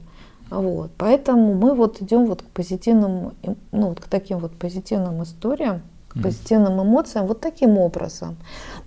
Вот. 0.50 0.92
Поэтому 0.98 1.54
мы 1.56 1.74
вот 1.74 2.02
идем 2.02 2.26
вот 2.26 2.42
к 2.44 2.46
позитивным, 2.46 3.34
ну, 3.72 3.90
вот 3.90 4.00
к 4.00 4.08
таким 4.08 4.40
вот 4.40 4.52
позитивным 4.52 5.24
историям, 5.24 5.82
к 6.14 6.22
позитивным 6.22 6.82
эмоциям 6.82 7.28
вот 7.28 7.42
таким 7.42 7.78
образом. 7.78 8.38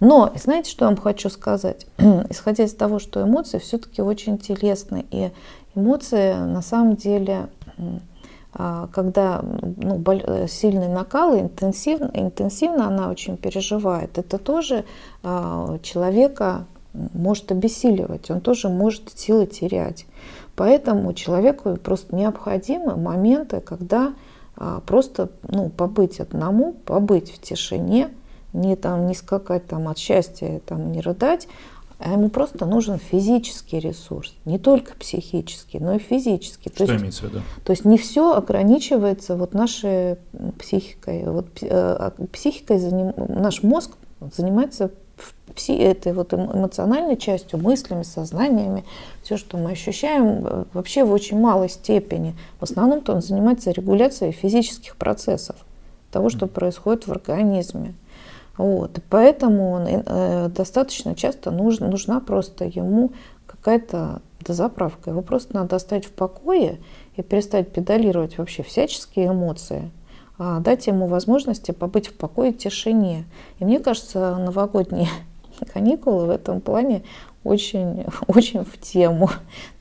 Но 0.00 0.32
знаете, 0.36 0.70
что 0.70 0.84
я 0.84 0.90
вам 0.90 0.98
хочу 0.98 1.28
сказать? 1.30 1.86
Исходя 2.30 2.64
из 2.64 2.74
того, 2.74 2.98
что 2.98 3.22
эмоции 3.22 3.58
все-таки 3.58 4.02
очень 4.02 4.38
телесны, 4.38 5.04
и 5.10 5.30
эмоции 5.74 6.34
на 6.34 6.62
самом 6.62 6.96
деле, 6.96 7.48
а, 8.52 8.88
когда 8.92 9.42
ну, 9.42 10.02
сильный 10.48 10.88
накал, 10.88 11.38
интенсивно, 11.38 12.10
интенсивно 12.14 12.86
она 12.86 13.10
очень 13.10 13.36
переживает, 13.36 14.18
это 14.18 14.38
тоже 14.38 14.84
а, 15.22 15.78
человека 15.82 16.66
может 17.12 17.52
обессиливать, 17.52 18.30
он 18.30 18.40
тоже 18.40 18.68
может 18.68 19.18
силы 19.18 19.46
терять. 19.46 20.06
Поэтому 20.54 21.12
человеку 21.12 21.76
просто 21.76 22.16
необходимы 22.16 22.96
моменты, 22.96 23.60
когда 23.60 24.14
просто 24.86 25.30
ну, 25.48 25.68
побыть 25.68 26.20
одному, 26.20 26.72
побыть 26.72 27.30
в 27.32 27.40
тишине, 27.40 28.10
не, 28.52 28.76
там, 28.76 29.06
не 29.06 29.14
скакать 29.14 29.66
там, 29.66 29.88
от 29.88 29.98
счастья, 29.98 30.60
там, 30.66 30.92
не 30.92 31.00
рыдать, 31.00 31.46
а 31.98 32.12
ему 32.12 32.28
просто 32.28 32.66
нужен 32.66 32.98
физический 32.98 33.80
ресурс, 33.80 34.34
не 34.44 34.58
только 34.58 34.94
психический, 34.94 35.78
но 35.78 35.94
и 35.94 35.98
физический. 35.98 36.68
Что 36.68 36.84
то 36.84 36.92
есть, 36.92 37.02
имеется 37.02 37.22
в 37.22 37.28
виду? 37.30 37.42
То 37.64 37.72
есть 37.72 37.84
не 37.86 37.96
все 37.96 38.34
ограничивается 38.34 39.34
вот 39.36 39.54
нашей 39.54 40.16
психикой. 40.58 41.24
Вот, 41.24 41.46
э, 41.62 41.68
а 41.70 42.12
психикой 42.32 42.78
заним, 42.78 43.14
наш 43.16 43.62
мозг 43.62 43.92
занимается 44.36 44.90
всей 45.54 45.78
этой 45.78 46.12
вот 46.12 46.34
эмоциональной 46.34 47.16
частью, 47.16 47.58
мыслями, 47.58 48.02
сознаниями, 48.02 48.84
все, 49.26 49.36
что 49.36 49.56
мы 49.56 49.72
ощущаем, 49.72 50.46
э, 50.46 50.64
вообще 50.72 51.02
в 51.02 51.10
очень 51.10 51.40
малой 51.40 51.68
степени. 51.68 52.36
В 52.60 52.62
основном-то 52.62 53.12
он 53.12 53.22
занимается 53.22 53.72
регуляцией 53.72 54.30
физических 54.30 54.94
процессов, 54.94 55.56
того, 56.12 56.30
что 56.30 56.46
происходит 56.46 57.08
в 57.08 57.10
организме. 57.10 57.94
Вот. 58.56 58.98
И 58.98 59.00
поэтому 59.10 59.72
он, 59.72 59.82
э, 59.88 60.48
достаточно 60.48 61.16
часто 61.16 61.50
нуж, 61.50 61.80
нужна 61.80 62.20
просто 62.20 62.66
ему 62.66 63.10
какая-то 63.48 64.22
дозаправка. 64.40 65.10
Его 65.10 65.22
просто 65.22 65.56
надо 65.56 65.74
оставить 65.74 66.04
в 66.04 66.12
покое 66.12 66.78
и 67.16 67.22
перестать 67.22 67.72
педалировать 67.72 68.38
вообще 68.38 68.62
всяческие 68.62 69.26
эмоции, 69.26 69.90
а 70.38 70.60
дать 70.60 70.86
ему 70.86 71.08
возможности 71.08 71.72
побыть 71.72 72.06
в 72.06 72.14
покое 72.14 72.52
и 72.52 72.54
тишине. 72.54 73.24
И 73.58 73.64
мне 73.64 73.80
кажется, 73.80 74.36
новогодние 74.36 75.08
каникулы 75.74 76.26
в 76.26 76.30
этом 76.30 76.60
плане 76.60 77.02
очень, 77.46 78.04
очень 78.26 78.64
в 78.64 78.78
тему. 78.78 79.30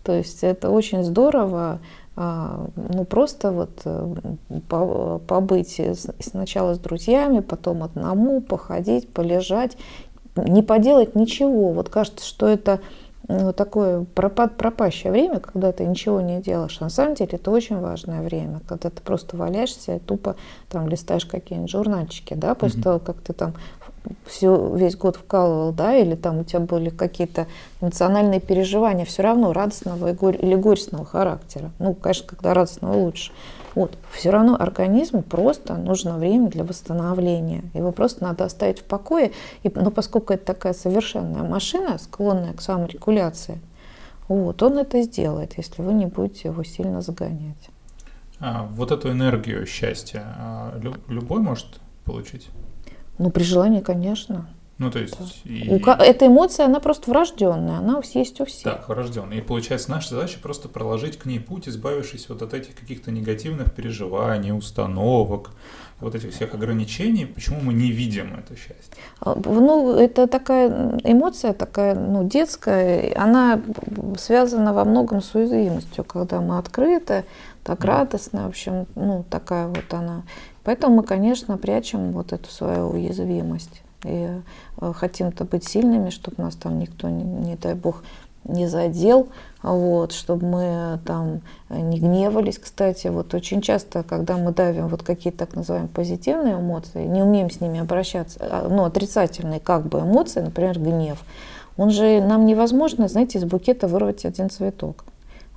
То 0.03 0.13
есть 0.13 0.43
это 0.43 0.69
очень 0.69 1.03
здорово, 1.03 1.79
а, 2.17 2.67
ну 2.75 3.03
просто 3.03 3.51
вот 3.51 3.81
э, 3.83 5.19
побыть 5.27 5.81
сначала 6.19 6.75
с 6.75 6.79
друзьями, 6.79 7.41
потом 7.41 7.83
одному, 7.83 8.39
походить, 8.39 9.09
полежать, 9.09 9.75
не 10.35 10.63
поделать 10.63 11.15
ничего. 11.15 11.71
Вот 11.71 11.89
кажется, 11.89 12.25
что 12.25 12.47
это 12.47 12.79
ну, 13.27 13.53
такое 13.53 14.05
пропад, 14.13 14.55
пропащее 14.55 15.11
время, 15.11 15.39
когда 15.39 15.71
ты 15.71 15.85
ничего 15.85 16.21
не 16.21 16.41
делаешь. 16.41 16.79
На 16.79 16.89
самом 16.89 17.15
деле 17.15 17.31
это 17.33 17.51
очень 17.51 17.79
важное 17.79 18.21
время, 18.21 18.61
когда 18.67 18.89
ты 18.89 19.01
просто 19.01 19.35
валяешься 19.35 19.95
и 19.95 19.99
тупо 19.99 20.35
там 20.69 20.87
листаешь 20.87 21.25
какие-нибудь 21.25 21.71
журнальчики, 21.71 22.33
да, 22.33 22.55
после 22.55 22.79
mm-hmm. 22.79 22.83
того, 22.83 22.99
как 22.99 23.21
ты 23.21 23.33
там 23.33 23.55
все, 24.25 24.75
весь 24.75 24.95
год 24.95 25.15
вкалывал, 25.15 25.71
да, 25.71 25.95
или 25.95 26.15
там 26.15 26.39
у 26.39 26.43
тебя 26.43 26.59
были 26.59 26.89
какие-то 26.89 27.47
эмоциональные 27.81 28.39
переживания, 28.39 29.05
все 29.05 29.23
равно 29.23 29.53
радостного 29.53 30.09
или 30.09 30.55
горестного 30.55 31.05
характера. 31.05 31.71
Ну, 31.79 31.93
конечно, 31.93 32.27
когда 32.27 32.53
радостного 32.53 32.97
лучше. 32.97 33.31
Вот. 33.75 33.97
Все 34.11 34.29
равно 34.29 34.55
организму 34.55 35.21
просто 35.21 35.75
нужно 35.75 36.17
время 36.17 36.49
для 36.49 36.63
восстановления. 36.63 37.63
Его 37.73 37.91
просто 37.91 38.23
надо 38.23 38.45
оставить 38.45 38.79
в 38.79 38.83
покое. 38.83 39.31
И, 39.63 39.71
но 39.75 39.91
поскольку 39.91 40.33
это 40.33 40.45
такая 40.45 40.73
совершенная 40.73 41.43
машина, 41.43 41.97
склонная 41.97 42.53
к 42.53 42.61
саморегуляции, 42.61 43.59
вот, 44.27 44.63
он 44.63 44.77
это 44.79 45.01
сделает, 45.03 45.57
если 45.57 45.81
вы 45.81 45.93
не 45.93 46.07
будете 46.07 46.47
его 46.47 46.63
сильно 46.63 47.01
загонять. 47.01 47.69
А, 48.39 48.63
вот 48.71 48.91
эту 48.91 49.11
энергию 49.11 49.65
счастья 49.65 50.23
а, 50.37 50.79
любой 51.07 51.41
может 51.41 51.79
получить? 52.05 52.49
Ну, 53.17 53.29
при 53.29 53.43
желании, 53.43 53.81
конечно. 53.81 54.47
Ну, 54.77 54.91
то 54.91 54.99
есть... 54.99 55.17
Да. 55.17 55.25
И... 55.49 55.69
У... 55.69 55.89
Эта 55.89 56.27
эмоция, 56.27 56.65
она 56.65 56.79
просто 56.79 57.09
врожденная, 57.09 57.77
она 57.77 58.01
есть 58.13 58.41
у 58.41 58.45
всех. 58.45 58.63
Так, 58.63 58.89
врожденная. 58.89 59.37
И 59.37 59.41
получается, 59.41 59.89
наша 59.89 60.15
задача 60.15 60.37
просто 60.41 60.67
проложить 60.67 61.17
к 61.17 61.25
ней 61.25 61.39
путь, 61.39 61.69
избавившись 61.69 62.27
вот 62.27 62.41
от 62.41 62.53
этих 62.53 62.75
каких-то 62.75 63.11
негативных 63.11 63.73
переживаний, 63.73 64.51
установок, 64.51 65.51
вот 66.01 66.13
этих 66.13 66.33
всех 66.33 66.53
ограничений. 66.53 67.25
Почему 67.25 67.61
мы 67.61 67.73
не 67.73 67.91
видим 67.91 68.35
это 68.37 68.57
счастье? 68.57 68.97
А, 69.21 69.35
ну, 69.45 69.95
это 69.95 70.27
такая 70.27 70.99
эмоция, 71.05 71.53
такая, 71.53 71.95
ну, 71.95 72.27
детская, 72.27 73.13
она 73.15 73.61
связана 74.17 74.73
во 74.73 74.83
многом 74.83 75.21
с 75.21 75.33
уязвимостью, 75.35 76.03
когда 76.03 76.41
мы 76.41 76.57
открыты, 76.57 77.23
так 77.63 77.85
радостно, 77.85 78.43
в 78.43 78.49
общем, 78.49 78.87
ну, 78.95 79.23
такая 79.29 79.67
вот 79.67 79.93
она. 79.93 80.23
Поэтому 80.65 80.97
мы, 80.97 81.03
конечно, 81.03 81.57
прячем 81.57 82.11
вот 82.11 82.33
эту 82.33 82.49
свою 82.49 82.87
уязвимость. 82.89 83.83
И 84.03 84.27
э, 84.81 84.93
хотим-то 84.93 85.45
быть 85.45 85.67
сильными, 85.67 86.09
чтобы 86.09 86.43
нас 86.43 86.55
там 86.55 86.79
никто, 86.79 87.07
не, 87.07 87.23
не 87.23 87.55
дай 87.55 87.75
бог, 87.75 88.03
не 88.43 88.67
задел, 88.67 89.27
вот, 89.63 90.11
чтобы 90.11 90.45
мы 90.45 90.99
там 91.05 91.41
не 91.69 91.99
гневались, 91.99 92.59
кстати. 92.59 93.07
Вот 93.07 93.33
очень 93.33 93.61
часто, 93.61 94.03
когда 94.03 94.37
мы 94.37 94.51
давим 94.51 94.87
вот 94.87 95.03
какие-то 95.03 95.39
так 95.39 95.55
называемые 95.55 95.89
позитивные 95.89 96.55
эмоции, 96.55 97.05
не 97.05 97.23
умеем 97.23 97.49
с 97.49 97.61
ними 97.61 97.79
обращаться, 97.79 98.39
а, 98.41 98.67
ну, 98.69 98.85
отрицательные 98.85 99.59
как 99.59 99.87
бы 99.87 99.99
эмоции, 99.99 100.41
например, 100.41 100.79
гнев, 100.79 101.23
Он 101.77 101.89
же, 101.89 102.21
нам 102.21 102.45
невозможно, 102.45 103.07
знаете, 103.07 103.39
из 103.39 103.45
букета 103.45 103.87
вырвать 103.87 104.25
один 104.25 104.49
цветок 104.49 105.05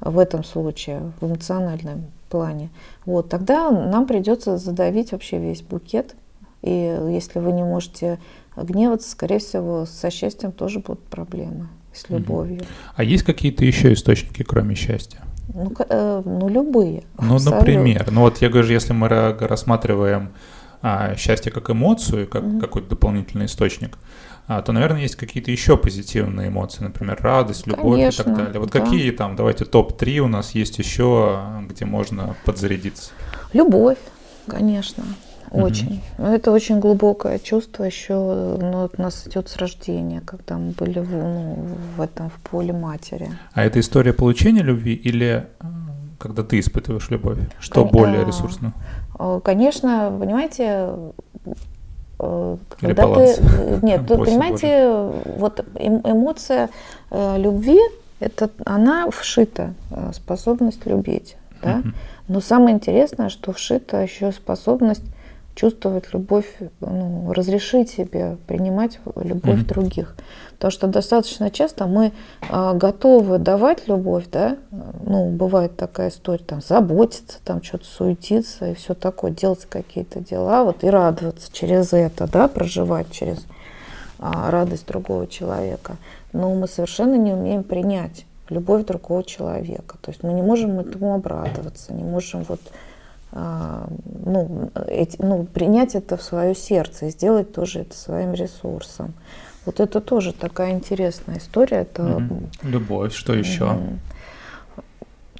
в 0.00 0.18
этом 0.18 0.44
случае, 0.44 1.12
в 1.20 1.26
эмоциональном 1.26 2.06
плане. 2.28 2.70
Вот, 3.04 3.28
тогда 3.28 3.70
нам 3.70 4.06
придется 4.06 4.56
задавить 4.56 5.12
вообще 5.12 5.38
весь 5.38 5.62
букет. 5.62 6.14
И 6.62 6.70
если 6.70 7.38
вы 7.38 7.52
не 7.52 7.62
можете 7.62 8.18
гневаться, 8.56 9.10
скорее 9.10 9.38
всего, 9.38 9.86
со 9.86 10.10
счастьем 10.10 10.52
тоже 10.52 10.80
будут 10.80 11.02
проблемы, 11.04 11.68
с 11.92 12.08
любовью. 12.08 12.62
А 12.94 13.04
есть 13.04 13.22
какие-то 13.22 13.64
еще 13.64 13.92
источники, 13.92 14.42
кроме 14.42 14.74
счастья? 14.74 15.20
Ну, 15.54 15.72
э, 15.88 16.22
ну 16.24 16.48
любые. 16.48 17.04
Ну, 17.18 17.36
абсолютно. 17.36 17.58
например, 17.58 18.08
ну 18.10 18.22
вот 18.22 18.38
я 18.42 18.48
говорю, 18.48 18.68
если 18.68 18.92
мы 18.92 19.08
рассматриваем 19.08 20.32
а, 20.82 21.16
счастье 21.16 21.50
как 21.50 21.70
эмоцию, 21.70 22.28
как 22.28 22.42
mm-hmm. 22.42 22.60
какой-то 22.60 22.90
дополнительный 22.90 23.46
источник, 23.46 23.98
то, 24.62 24.72
наверное, 24.72 25.02
есть 25.02 25.16
какие-то 25.16 25.50
еще 25.50 25.76
позитивные 25.76 26.48
эмоции, 26.48 26.82
например, 26.82 27.18
радость, 27.20 27.66
любовь 27.66 27.98
Конечно, 27.98 28.22
и 28.22 28.24
так 28.24 28.36
далее. 28.36 28.60
Вот 28.60 28.70
да. 28.70 28.80
какие 28.80 29.10
там, 29.10 29.36
давайте 29.36 29.66
топ-3 29.66 30.18
у 30.18 30.28
нас 30.28 30.52
есть 30.52 30.78
еще, 30.78 31.40
где 31.68 31.84
можно 31.84 32.34
подзарядиться? 32.44 33.10
Любовь, 33.52 33.98
конечно. 34.46 35.04
Очень. 35.50 36.02
Угу. 36.18 36.26
Это 36.26 36.50
очень 36.50 36.80
глубокое 36.80 37.38
чувство 37.38 37.84
еще, 37.84 38.14
ну, 38.14 38.84
от 38.84 38.98
нас 38.98 39.26
идет 39.26 39.48
с 39.48 39.56
рождения, 39.56 40.20
когда 40.20 40.58
мы 40.58 40.72
были 40.72 40.98
в, 40.98 41.10
ну, 41.10 41.68
в 41.96 42.00
этом 42.00 42.30
в 42.30 42.34
поле 42.50 42.72
матери. 42.72 43.30
А 43.52 43.64
это 43.64 43.80
история 43.80 44.12
получения 44.12 44.62
любви 44.62 44.94
или 44.94 45.46
э, 45.60 45.66
когда 46.18 46.42
ты 46.42 46.58
испытываешь 46.58 47.08
любовь? 47.10 47.38
Что 47.60 47.82
Кон... 47.84 47.90
более 47.90 48.24
ресурсно? 48.24 48.74
Э, 49.18 49.40
конечно, 49.42 50.14
понимаете, 50.18 50.64
э, 50.66 51.10
когда 52.18 53.04
Или 53.04 53.34
ты... 53.34 53.78
Нет, 53.82 54.06
тут, 54.06 54.24
понимаете, 54.24 54.88
Божий. 54.88 55.32
вот 55.36 55.64
эм, 55.76 56.00
эмоция 56.04 56.68
любви, 57.10 57.80
это 58.20 58.50
она 58.66 59.08
вшита, 59.10 59.74
способность 60.12 60.84
любить. 60.86 61.36
Да? 61.62 61.78
uh 61.78 61.92
Но 62.28 62.40
самое 62.40 62.74
интересное, 62.74 63.28
что 63.30 63.52
вшита 63.52 64.02
еще 64.02 64.32
способность 64.32 65.04
чувствовать 65.58 66.12
любовь, 66.12 66.46
ну, 66.78 67.32
разрешить 67.32 67.90
себе 67.90 68.36
принимать 68.46 69.00
любовь 69.16 69.62
mm-hmm. 69.62 69.66
других. 69.66 70.14
Потому 70.52 70.70
что 70.70 70.86
достаточно 70.86 71.50
часто 71.50 71.86
мы 71.86 72.12
а, 72.48 72.74
готовы 72.74 73.38
давать 73.38 73.88
любовь, 73.88 74.26
да, 74.30 74.56
ну, 74.70 75.30
бывает 75.30 75.76
такая 75.76 76.10
история, 76.10 76.44
там, 76.44 76.60
заботиться, 76.60 77.38
там, 77.44 77.60
что-то 77.60 77.86
суетиться 77.86 78.70
и 78.70 78.74
все 78.74 78.94
такое, 78.94 79.32
делать 79.32 79.66
какие-то 79.68 80.20
дела, 80.20 80.62
вот, 80.62 80.84
и 80.84 80.90
радоваться 80.90 81.52
через 81.52 81.92
это, 81.92 82.30
да, 82.30 82.46
проживать 82.46 83.10
через 83.10 83.44
а, 84.20 84.52
радость 84.52 84.86
другого 84.86 85.26
человека. 85.26 85.96
Но 86.32 86.54
мы 86.54 86.68
совершенно 86.68 87.16
не 87.16 87.32
умеем 87.32 87.64
принять 87.64 88.26
любовь 88.48 88.84
другого 88.84 89.24
человека. 89.24 89.96
То 90.02 90.12
есть 90.12 90.22
мы 90.22 90.32
не 90.34 90.42
можем 90.42 90.78
этому 90.78 91.14
обрадоваться, 91.14 91.92
не 91.92 92.04
можем 92.04 92.44
вот 92.44 92.60
а, 92.64 92.87
ну, 93.32 94.70
эти, 94.86 95.20
ну, 95.20 95.44
принять 95.44 95.94
это 95.94 96.16
в 96.16 96.22
свое 96.22 96.54
сердце 96.54 97.06
и 97.06 97.10
сделать 97.10 97.52
тоже 97.52 97.80
это 97.80 97.96
своим 97.96 98.32
ресурсом. 98.32 99.14
Вот 99.66 99.80
это 99.80 100.00
тоже 100.00 100.32
такая 100.32 100.70
интересная 100.70 101.38
история. 101.38 101.78
Это... 101.82 102.02
Mm-hmm. 102.02 102.48
Любовь, 102.62 103.14
что 103.14 103.34
еще? 103.34 103.64
Mm-hmm. 103.64 103.98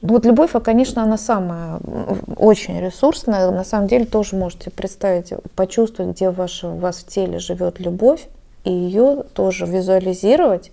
Вот 0.03 0.25
любовь, 0.27 0.51
а, 0.53 0.61
конечно, 0.61 1.03
она 1.03 1.19
самая 1.19 1.79
очень 2.37 2.79
ресурсная. 2.81 3.51
На 3.51 3.65
самом 3.65 3.89
деле 3.89 4.05
тоже 4.05 4.37
можете 4.37 4.71
представить, 4.71 5.33
почувствовать, 5.57 6.15
где 6.15 6.31
ваше, 6.31 6.69
у 6.69 6.77
вас 6.77 6.99
в 6.99 7.07
теле 7.07 7.39
живет 7.39 7.81
любовь, 7.81 8.29
и 8.65 8.71
ее 8.71 9.25
тоже 9.33 9.67
визуализировать 9.67 10.71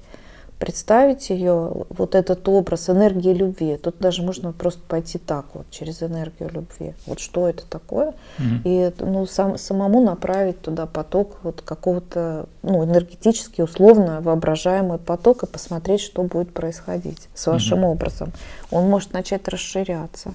представить 0.60 1.30
ее, 1.30 1.86
вот 1.90 2.16
этот 2.16 2.48
образ 2.48 2.90
энергии 2.90 3.34
любви. 3.34 3.78
Тут 3.78 3.98
даже 4.00 4.24
можно 4.24 4.52
просто 4.54 4.82
пойти 4.88 5.18
так 5.18 5.46
вот, 5.54 5.70
через 5.70 6.02
энергию 6.02 6.50
любви. 6.50 6.94
Вот 7.06 7.20
что 7.20 7.48
это 7.48 7.66
такое. 7.66 8.14
Mm-hmm. 8.38 8.62
И 8.64 8.94
ну, 9.00 9.26
сам, 9.26 9.58
самому 9.58 10.02
направить 10.02 10.62
туда 10.62 10.86
поток 10.86 11.38
вот 11.44 11.62
какого-то, 11.62 12.48
ну, 12.64 12.84
энергетически, 12.84 13.62
условно 13.62 14.22
воображаемый 14.22 14.98
поток 14.98 15.44
и 15.44 15.48
посмотреть, 15.48 16.02
что 16.02 16.24
будет 16.24 16.54
происходить 16.54 17.28
с 17.34 17.48
вашим 17.48 17.80
mm-hmm. 17.80 17.92
образом. 17.92 18.32
Он 18.72 18.90
может 18.90 19.14
начать 19.14 19.48
расширяться. 19.48 20.34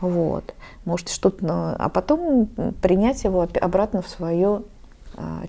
Вот. 0.00 0.54
Может 0.84 1.08
что-то, 1.10 1.76
а 1.78 1.88
потом 1.88 2.46
принять 2.80 3.24
его 3.24 3.46
обратно 3.60 4.00
в 4.00 4.08
свое 4.08 4.62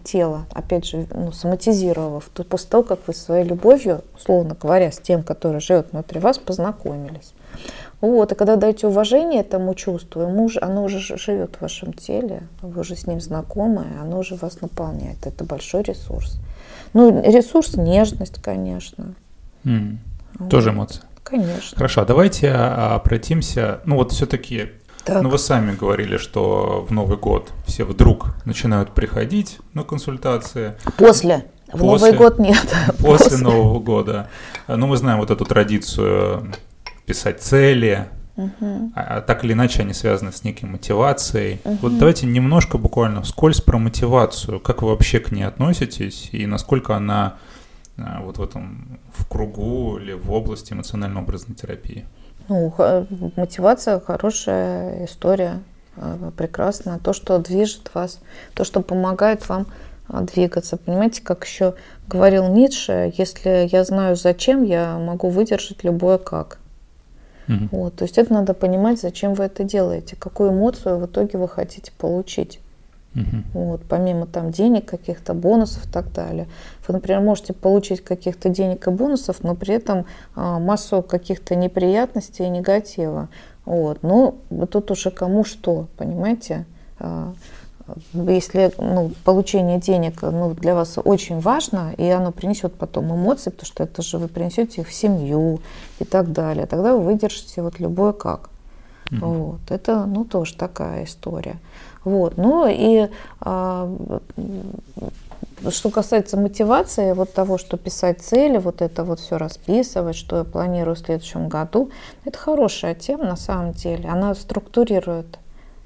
тело, 0.03 0.45
опять 0.51 0.85
же, 0.85 1.07
ну, 1.13 1.31
соматизировав, 1.31 2.29
то 2.33 2.43
после 2.43 2.69
того, 2.69 2.83
как 2.83 2.99
вы 3.07 3.13
своей 3.13 3.45
любовью, 3.45 4.01
условно 4.15 4.55
говоря, 4.59 4.91
с 4.91 4.97
тем, 4.97 5.23
который 5.23 5.61
живет 5.61 5.91
внутри 5.91 6.19
вас, 6.19 6.37
познакомились. 6.37 7.33
Вот, 8.01 8.31
и 8.31 8.35
когда 8.35 8.55
даете 8.55 8.87
уважение 8.87 9.41
этому 9.41 9.75
чувству, 9.75 10.21
ему 10.21 10.45
уже, 10.45 10.59
оно 10.61 10.85
уже 10.85 10.99
живет 11.17 11.57
в 11.57 11.61
вашем 11.61 11.91
теле, 11.91 12.43
вы 12.61 12.81
уже 12.81 12.95
с 12.95 13.07
ним 13.07 13.19
знакомы, 13.19 13.85
оно 14.01 14.19
уже 14.19 14.35
вас 14.35 14.61
наполняет. 14.61 15.27
Это 15.27 15.43
большой 15.43 15.83
ресурс. 15.83 16.39
Ну, 16.93 17.21
ресурс 17.21 17.75
нежность, 17.75 18.41
конечно. 18.41 19.13
Mm. 19.65 19.97
Вот. 20.39 20.49
Тоже 20.49 20.69
эмоция. 20.69 21.03
Конечно. 21.23 21.75
Хорошо, 21.75 22.01
а 22.01 22.05
давайте 22.05 22.51
а, 22.51 22.95
обратимся, 22.95 23.81
ну 23.85 23.97
вот 23.97 24.13
все-таки 24.13 24.69
так. 25.09 25.23
Ну, 25.23 25.29
вы 25.29 25.37
сами 25.37 25.75
говорили, 25.75 26.17
что 26.17 26.85
в 26.87 26.91
Новый 26.91 27.17
год 27.17 27.51
все 27.65 27.83
вдруг 27.83 28.35
начинают 28.45 28.91
приходить 28.91 29.59
на 29.73 29.83
консультации. 29.83 30.75
После. 30.97 31.45
В 31.71 31.83
Новый 31.83 32.13
год 32.13 32.39
нет. 32.39 32.65
После, 32.99 33.01
после 33.01 33.37
Нового 33.37 33.79
года. 33.79 34.29
Ну, 34.67 34.87
мы 34.87 34.97
знаем 34.97 35.19
вот 35.19 35.29
эту 35.29 35.45
традицию 35.45 36.51
писать 37.05 37.41
цели, 37.41 38.07
Угу. 38.39 38.93
А, 38.95 39.19
так 39.19 39.43
или 39.43 39.51
иначе 39.51 39.81
они 39.81 39.91
связаны 39.91 40.31
с 40.31 40.45
некой 40.45 40.69
мотивацией. 40.69 41.59
Угу. 41.65 41.77
Вот 41.81 41.97
давайте 41.97 42.25
немножко 42.25 42.77
буквально 42.77 43.21
вскользь 43.21 43.59
про 43.59 43.77
мотивацию. 43.77 44.61
Как 44.61 44.81
вы 44.81 44.89
вообще 44.89 45.19
к 45.19 45.33
ней 45.33 45.43
относитесь 45.43 46.29
и 46.31 46.45
насколько 46.45 46.95
она 46.95 47.35
а, 47.97 48.21
вот 48.21 48.37
в 48.37 48.41
этом 48.41 48.99
в 49.13 49.27
кругу 49.27 49.97
или 49.97 50.13
в 50.13 50.31
области 50.31 50.71
эмоционально-образной 50.71 51.55
терапии? 51.55 52.05
Ну, 52.49 52.73
мотивация 53.35 53.99
хорошая 53.99 55.05
история, 55.05 55.61
э, 55.95 56.31
прекрасная. 56.35 56.97
То, 56.97 57.13
что 57.13 57.37
движет 57.37 57.91
вас, 57.93 58.19
то, 58.55 58.63
что 58.63 58.81
помогает 58.81 59.47
вам 59.47 59.67
э, 60.09 60.21
двигаться. 60.21 60.77
Понимаете, 60.77 61.21
как 61.21 61.45
еще 61.45 61.75
говорил 62.07 62.47
Ницше, 62.49 63.13
если 63.15 63.69
я 63.71 63.83
знаю 63.83 64.15
зачем, 64.15 64.63
я 64.63 64.97
могу 64.97 65.29
выдержать 65.29 65.83
любое 65.83 66.17
как. 66.17 66.57
Угу. 67.47 67.67
Вот, 67.71 67.95
то 67.95 68.03
есть 68.03 68.17
это 68.17 68.33
надо 68.33 68.53
понимать, 68.53 68.99
зачем 68.99 69.35
вы 69.35 69.45
это 69.45 69.63
делаете, 69.63 70.15
какую 70.15 70.51
эмоцию 70.51 70.97
в 70.97 71.05
итоге 71.05 71.37
вы 71.37 71.47
хотите 71.47 71.91
получить. 71.97 72.59
Угу. 73.15 73.25
Вот, 73.53 73.81
помимо 73.89 74.27
там 74.27 74.51
денег, 74.51 74.85
каких-то 74.85 75.33
бонусов 75.33 75.85
и 75.85 75.89
так 75.89 76.11
далее. 76.13 76.47
Вы, 76.87 76.93
например, 76.93 77.21
можете 77.21 77.53
получить 77.53 78.03
каких-то 78.03 78.49
денег 78.49 78.87
и 78.87 78.91
бонусов, 78.91 79.43
но 79.43 79.55
при 79.55 79.75
этом 79.75 80.05
а, 80.35 80.59
массу 80.59 81.01
каких-то 81.01 81.55
неприятностей 81.55 82.43
и 82.43 82.49
негатива. 82.49 83.29
Вот. 83.65 84.03
Но 84.03 84.35
тут 84.69 84.91
уже 84.91 85.11
кому 85.11 85.43
что, 85.43 85.87
понимаете? 85.97 86.65
А, 86.99 87.33
если 88.13 88.71
ну, 88.77 89.11
получение 89.23 89.79
денег 89.79 90.21
ну, 90.21 90.53
для 90.53 90.75
вас 90.75 90.97
очень 91.03 91.39
важно, 91.39 91.93
и 91.97 92.07
оно 92.09 92.31
принесет 92.31 92.75
потом 92.75 93.13
эмоции, 93.13 93.49
потому 93.49 93.65
что 93.65 93.83
это 93.83 94.01
же 94.01 94.17
вы 94.17 94.27
принесете 94.27 94.81
их 94.81 94.87
в 94.87 94.93
семью 94.93 95.61
и 95.99 96.05
так 96.05 96.31
далее, 96.31 96.65
тогда 96.65 96.95
вы 96.95 97.01
выдержите 97.01 97.61
вот 97.61 97.79
любое 97.79 98.13
как. 98.13 98.49
Mm-hmm. 99.11 99.19
Вот. 99.19 99.59
Это 99.69 100.05
ну, 100.05 100.25
тоже 100.25 100.55
такая 100.55 101.05
история. 101.05 101.57
Вот. 102.09 102.37
Ну 102.37 102.67
и 102.67 103.07
а, 103.41 103.87
что 105.69 105.89
касается 105.89 106.37
мотивации, 106.37 107.13
вот 107.13 107.33
того, 107.33 107.57
что 107.57 107.77
писать 107.77 108.21
цели, 108.21 108.57
вот 108.57 108.81
это 108.81 109.03
вот 109.03 109.19
все 109.19 109.37
расписывать, 109.37 110.15
что 110.15 110.37
я 110.37 110.43
планирую 110.43 110.95
в 110.95 110.99
следующем 110.99 111.49
году, 111.49 111.91
это 112.25 112.37
хорошая 112.37 112.95
тема 112.95 113.25
на 113.25 113.35
самом 113.35 113.73
деле. 113.73 114.09
Она 114.09 114.33
структурирует 114.33 115.37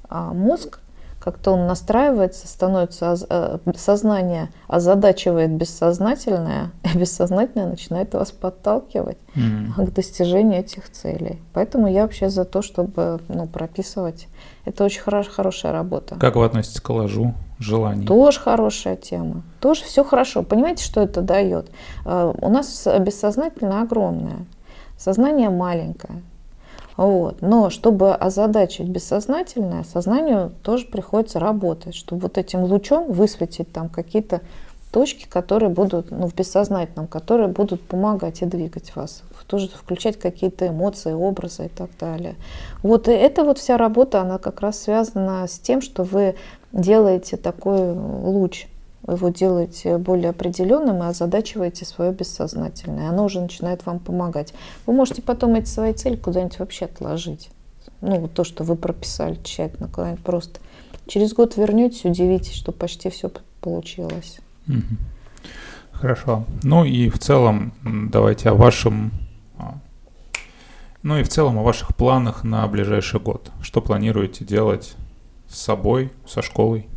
а, 0.09 0.33
мозг, 0.33 0.79
как-то 1.23 1.51
он 1.51 1.67
настраивается, 1.67 2.47
становится 2.47 3.15
э, 3.29 3.57
сознание 3.77 4.49
озадачивает 4.67 5.51
бессознательное, 5.51 6.71
и 6.83 6.97
бессознательное 6.97 7.69
начинает 7.69 8.13
вас 8.13 8.31
подталкивать 8.31 9.17
mm. 9.35 9.85
к 9.85 9.93
достижению 9.93 10.59
этих 10.59 10.89
целей. 10.91 11.39
Поэтому 11.53 11.87
я 11.87 12.01
вообще 12.01 12.29
за 12.29 12.43
то, 12.43 12.61
чтобы 12.61 13.21
ну, 13.29 13.47
прописывать. 13.47 14.27
Это 14.65 14.83
очень 14.83 15.01
хорош, 15.01 15.27
хорошая 15.29 15.71
работа. 15.71 16.15
Как 16.15 16.35
вы 16.35 16.43
относитесь 16.43 16.81
к 16.81 16.85
коллажу 16.85 17.33
желаний? 17.57 18.05
Тоже 18.05 18.39
хорошая 18.41 18.97
тема. 18.97 19.43
Тоже 19.61 19.85
все 19.85 20.03
хорошо. 20.03 20.43
Понимаете, 20.43 20.83
что 20.83 21.01
это 21.01 21.21
дает? 21.21 21.69
Э, 22.05 22.33
у 22.37 22.49
нас 22.49 22.85
бессознательное 22.99 23.83
огромное. 23.83 24.45
Сознание 24.97 25.49
маленькое. 25.49 26.21
Вот. 26.97 27.41
Но 27.41 27.69
чтобы 27.69 28.13
озадачить 28.13 28.87
бессознательное, 28.87 29.83
сознанию 29.83 30.51
тоже 30.61 30.85
приходится 30.85 31.39
работать, 31.39 31.95
чтобы 31.95 32.23
вот 32.23 32.37
этим 32.37 32.63
лучом 32.63 33.11
высветить 33.11 33.71
там 33.71 33.89
какие-то 33.89 34.41
точки, 34.91 35.27
которые 35.27 35.69
будут, 35.69 36.11
ну, 36.11 36.27
в 36.27 36.35
бессознательном, 36.35 37.07
которые 37.07 37.47
будут 37.47 37.81
помогать 37.81 38.43
и 38.43 38.45
двигать 38.45 38.95
вас, 38.95 39.23
тоже 39.47 39.67
включать 39.69 40.19
какие-то 40.19 40.67
эмоции, 40.67 41.13
образы 41.13 41.65
и 41.65 41.69
так 41.69 41.89
далее. 41.99 42.35
Вот 42.83 43.07
и 43.07 43.11
эта 43.11 43.43
вот 43.43 43.57
вся 43.57 43.77
работа, 43.77 44.21
она 44.21 44.37
как 44.37 44.61
раз 44.61 44.79
связана 44.79 45.47
с 45.47 45.57
тем, 45.57 45.81
что 45.81 46.03
вы 46.03 46.35
делаете 46.71 47.37
такой 47.37 47.91
луч, 47.91 48.67
его 49.07 49.29
делаете 49.29 49.97
более 49.97 50.29
определенным 50.29 51.03
и 51.03 51.07
озадачиваете 51.07 51.85
свое 51.85 52.11
бессознательное. 52.11 53.09
Оно 53.09 53.25
уже 53.25 53.41
начинает 53.41 53.85
вам 53.85 53.99
помогать. 53.99 54.53
Вы 54.85 54.93
можете 54.93 55.21
потом 55.21 55.55
эти 55.55 55.67
свои 55.67 55.93
цели 55.93 56.15
куда-нибудь 56.15 56.59
вообще 56.59 56.85
отложить. 56.85 57.49
Ну, 58.01 58.27
то, 58.27 58.43
что 58.43 58.63
вы 58.63 58.75
прописали 58.75 59.37
тщательно, 59.43 59.87
куда-нибудь 59.87 60.23
просто. 60.23 60.59
Через 61.07 61.33
год 61.33 61.57
вернетесь, 61.57 62.05
удивитесь, 62.05 62.53
что 62.53 62.71
почти 62.71 63.09
все 63.09 63.29
получилось. 63.59 64.39
Хорошо. 65.91 66.45
Ну 66.63 66.85
и 66.85 67.09
в 67.09 67.19
целом 67.19 67.73
давайте 67.83 68.49
о 68.49 68.55
вашем, 68.55 69.11
а, 69.57 69.75
ну 71.01 71.17
и 71.17 71.23
в 71.23 71.29
целом 71.29 71.59
о 71.59 71.63
ваших 71.63 71.95
планах 71.95 72.43
на 72.43 72.65
ближайший 72.67 73.19
год. 73.19 73.51
Что 73.61 73.81
планируете 73.81 74.43
делать 74.43 74.95
с 75.47 75.59
собой, 75.59 76.11
со 76.25 76.41
школой? 76.41 76.87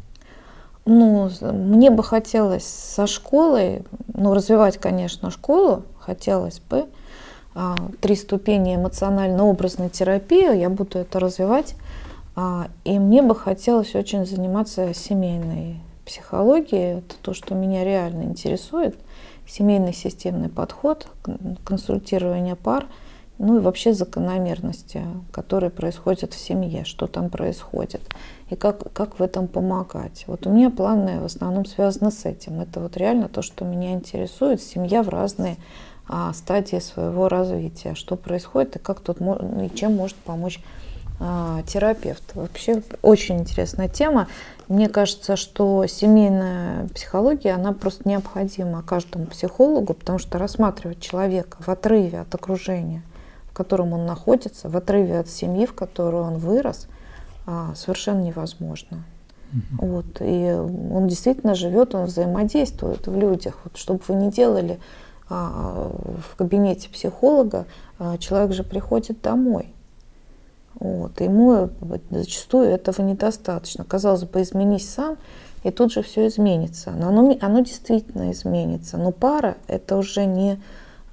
Ну, 0.86 1.28
мне 1.40 1.90
бы 1.90 2.04
хотелось 2.04 2.64
со 2.64 3.08
школой, 3.08 3.82
ну, 4.14 4.34
развивать, 4.34 4.78
конечно, 4.78 5.32
школу, 5.32 5.82
хотелось 5.98 6.60
бы. 6.60 6.86
А, 7.56 7.74
три 8.00 8.14
ступени 8.14 8.76
эмоционально-образной 8.76 9.90
терапии, 9.90 10.56
я 10.56 10.70
буду 10.70 10.98
это 11.00 11.18
развивать. 11.18 11.74
А, 12.36 12.68
и 12.84 13.00
мне 13.00 13.20
бы 13.20 13.34
хотелось 13.34 13.96
очень 13.96 14.24
заниматься 14.24 14.94
семейной 14.94 15.80
психологией. 16.04 16.98
Это 16.98 17.16
то, 17.20 17.34
что 17.34 17.56
меня 17.56 17.82
реально 17.84 18.22
интересует. 18.22 18.96
Семейный 19.48 19.92
системный 19.92 20.48
подход, 20.48 21.08
консультирование 21.64 22.54
пар– 22.54 22.86
ну 23.38 23.58
и 23.58 23.60
вообще 23.60 23.92
закономерности, 23.92 25.04
которые 25.30 25.70
происходят 25.70 26.32
в 26.32 26.38
семье, 26.38 26.84
что 26.84 27.06
там 27.06 27.28
происходит, 27.28 28.00
и 28.48 28.56
как, 28.56 28.92
как 28.92 29.18
в 29.18 29.22
этом 29.22 29.46
помогать. 29.46 30.24
Вот 30.26 30.46
у 30.46 30.50
меня 30.50 30.70
планы 30.70 31.20
в 31.20 31.24
основном 31.24 31.66
связаны 31.66 32.10
с 32.10 32.24
этим. 32.24 32.60
Это 32.60 32.80
вот 32.80 32.96
реально 32.96 33.28
то, 33.28 33.42
что 33.42 33.64
меня 33.64 33.92
интересует. 33.92 34.62
Семья 34.62 35.02
в 35.02 35.10
разные 35.10 35.56
а, 36.08 36.32
стадии 36.32 36.78
своего 36.78 37.28
развития, 37.28 37.94
что 37.94 38.16
происходит 38.16 38.76
и 38.76 38.78
как 38.78 39.00
тут 39.00 39.20
ну, 39.20 39.64
и 39.64 39.74
чем 39.74 39.94
может 39.94 40.16
помочь 40.16 40.60
а, 41.20 41.62
терапевт. 41.66 42.34
Вообще 42.34 42.82
очень 43.02 43.40
интересная 43.40 43.88
тема. 43.88 44.28
Мне 44.68 44.88
кажется, 44.88 45.36
что 45.36 45.86
семейная 45.86 46.88
психология, 46.88 47.52
она 47.52 47.72
просто 47.72 48.08
необходима 48.08 48.82
каждому 48.82 49.26
психологу, 49.26 49.92
потому 49.92 50.18
что 50.18 50.38
рассматривать 50.38 51.00
человека 51.00 51.58
в 51.60 51.68
отрыве 51.68 52.20
от 52.20 52.34
окружения– 52.34 53.02
котором 53.56 53.94
он 53.94 54.04
находится, 54.04 54.68
в 54.68 54.76
отрыве 54.76 55.18
от 55.18 55.28
семьи, 55.28 55.64
в 55.64 55.74
которой 55.74 56.20
он 56.20 56.36
вырос, 56.36 56.88
а, 57.46 57.74
совершенно 57.74 58.20
невозможно. 58.20 59.04
Угу. 59.52 59.86
Вот. 59.86 60.06
И 60.20 60.52
он 60.52 61.06
действительно 61.08 61.54
живет, 61.54 61.94
он 61.94 62.04
взаимодействует 62.04 63.06
в 63.06 63.16
людях. 63.16 63.58
Вот, 63.64 63.76
чтобы 63.76 64.00
вы 64.08 64.16
не 64.16 64.30
делали 64.30 64.78
а, 65.30 65.90
в 66.30 66.36
кабинете 66.36 66.90
психолога, 66.90 67.64
а, 67.98 68.18
человек 68.18 68.52
же 68.52 68.62
приходит 68.62 69.22
домой. 69.22 69.72
Вот. 70.78 71.18
Ему 71.22 71.70
зачастую 72.10 72.68
этого 72.68 73.00
недостаточно. 73.00 73.84
Казалось 73.84 74.24
бы, 74.24 74.42
изменись 74.42 74.88
сам, 74.88 75.16
и 75.62 75.70
тут 75.70 75.92
же 75.92 76.02
все 76.02 76.26
изменится. 76.26 76.90
Но 76.90 77.08
оно, 77.08 77.36
оно 77.40 77.60
действительно 77.60 78.30
изменится. 78.32 78.98
Но 78.98 79.12
пара 79.12 79.56
это 79.66 79.96
уже 79.96 80.26
не 80.26 80.60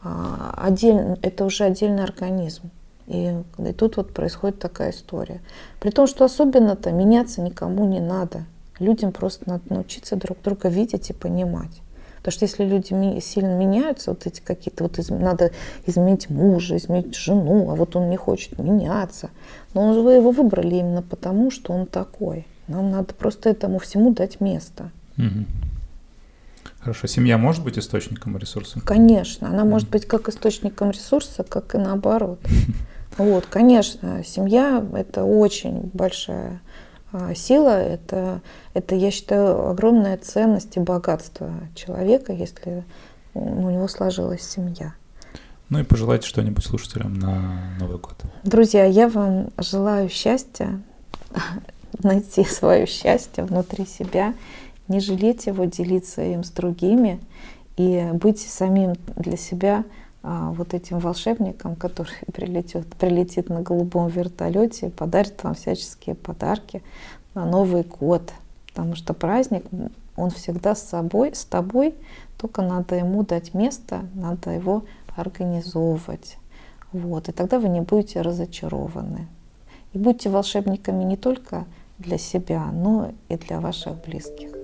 отдельно, 0.03 1.17
это 1.21 1.45
уже 1.45 1.63
отдельный 1.65 2.03
организм. 2.03 2.69
И, 3.07 3.35
и 3.57 3.73
тут 3.73 3.97
вот 3.97 4.13
происходит 4.13 4.59
такая 4.59 4.91
история. 4.91 5.41
При 5.79 5.89
том, 5.89 6.07
что 6.07 6.25
особенно-то 6.25 6.91
меняться 6.91 7.41
никому 7.41 7.85
не 7.85 7.99
надо. 7.99 8.45
Людям 8.79 9.11
просто 9.11 9.49
надо 9.49 9.63
научиться 9.69 10.15
друг 10.15 10.41
друга 10.41 10.69
видеть 10.69 11.09
и 11.09 11.13
понимать. 11.13 11.81
Потому 12.17 12.31
что 12.31 12.45
если 12.45 12.63
люди 12.63 13.19
сильно 13.19 13.53
меняются, 13.53 14.11
вот 14.11 14.25
эти 14.25 14.39
какие-то, 14.39 14.83
вот 14.85 14.97
из, 14.97 15.09
надо 15.09 15.51
изменить 15.85 16.29
мужа, 16.29 16.77
изменить 16.77 17.15
жену, 17.15 17.69
а 17.69 17.75
вот 17.75 17.97
он 17.97 18.09
не 18.09 18.15
хочет 18.15 18.57
меняться. 18.59 19.29
Но 19.73 19.81
он, 19.81 20.01
вы 20.01 20.13
его 20.13 20.31
выбрали 20.31 20.75
именно 20.75 21.01
потому, 21.01 21.51
что 21.51 21.73
он 21.73 21.85
такой. 21.85 22.47
Нам 22.69 22.91
надо 22.91 23.13
просто 23.13 23.49
этому 23.49 23.77
всему 23.79 24.13
дать 24.13 24.39
место. 24.39 24.89
Угу. 25.17 25.72
Хорошо. 26.83 27.07
Семья 27.07 27.37
может 27.37 27.63
быть 27.63 27.79
источником 27.79 28.37
ресурса? 28.37 28.81
Конечно. 28.81 29.47
Она 29.47 29.63
может 29.63 29.89
быть 29.89 30.05
как 30.05 30.27
источником 30.27 30.91
ресурса, 30.91 31.43
как 31.43 31.75
и 31.75 31.77
наоборот. 31.77 32.39
Вот, 33.15 33.45
конечно, 33.45 34.23
семья– 34.25 34.83
это 34.95 35.23
очень 35.23 35.91
большая 35.93 36.61
а, 37.11 37.35
сила, 37.35 37.79
это, 37.79 38.41
это, 38.73 38.95
я 38.95 39.11
считаю, 39.11 39.69
огромная 39.69 40.17
ценность 40.17 40.77
и 40.77 40.79
богатство 40.79 41.53
человека, 41.75 42.33
если 42.33 42.83
у 43.35 43.69
него 43.69 43.87
сложилась 43.87 44.41
семья. 44.41 44.95
Ну 45.69 45.77
и 45.77 45.83
пожелайте 45.83 46.27
что-нибудь 46.27 46.65
слушателям 46.65 47.13
на 47.13 47.75
Новый 47.79 47.99
год. 47.99 48.15
Друзья, 48.43 48.85
я 48.85 49.07
вам 49.07 49.51
желаю 49.59 50.09
счастья, 50.09 50.81
найти 52.01 52.43
свое 52.43 52.87
счастье 52.87 53.43
внутри 53.43 53.85
себя 53.85 54.33
не 54.87 54.99
жалеть 54.99 55.45
его, 55.45 55.65
делиться 55.65 56.21
им 56.23 56.43
с 56.43 56.49
другими 56.49 57.19
и 57.77 58.09
быть 58.13 58.39
самим 58.39 58.93
для 59.15 59.37
себя 59.37 59.83
а, 60.21 60.51
вот 60.51 60.73
этим 60.73 60.99
волшебником, 60.99 61.75
который 61.75 62.13
прилетит, 62.33 62.87
прилетит 62.95 63.49
на 63.49 63.61
голубом 63.61 64.07
вертолете 64.07 64.87
и 64.87 64.91
подарит 64.91 65.43
вам 65.43 65.55
всяческие 65.55 66.15
подарки 66.15 66.81
на 67.33 67.45
Новый 67.45 67.83
год. 67.83 68.33
Потому 68.67 68.95
что 68.95 69.13
праздник, 69.13 69.65
он 70.15 70.29
всегда 70.31 70.75
с 70.75 70.81
собой, 70.81 71.35
с 71.35 71.45
тобой, 71.45 71.93
только 72.37 72.61
надо 72.61 72.95
ему 72.95 73.23
дать 73.23 73.53
место, 73.53 74.05
надо 74.15 74.51
его 74.51 74.83
организовывать. 75.15 76.37
Вот, 76.91 77.29
и 77.29 77.31
тогда 77.31 77.59
вы 77.59 77.69
не 77.69 77.81
будете 77.81 78.21
разочарованы. 78.21 79.27
И 79.93 79.97
будьте 79.97 80.29
волшебниками 80.29 81.03
не 81.03 81.17
только 81.17 81.65
для 81.99 82.17
себя, 82.17 82.65
но 82.71 83.11
и 83.29 83.35
для 83.35 83.59
ваших 83.59 84.03
близких. 84.05 84.62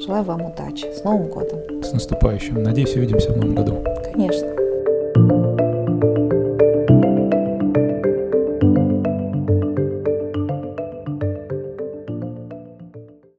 Желаю 0.00 0.24
вам 0.24 0.42
удачи. 0.42 0.86
С 0.92 1.02
Новым 1.04 1.28
годом. 1.28 1.82
С 1.82 1.92
наступающим. 1.92 2.62
Надеюсь, 2.62 2.94
увидимся 2.94 3.32
в 3.32 3.36
Новом 3.36 3.54
году. 3.54 3.84
Конечно. 4.12 4.67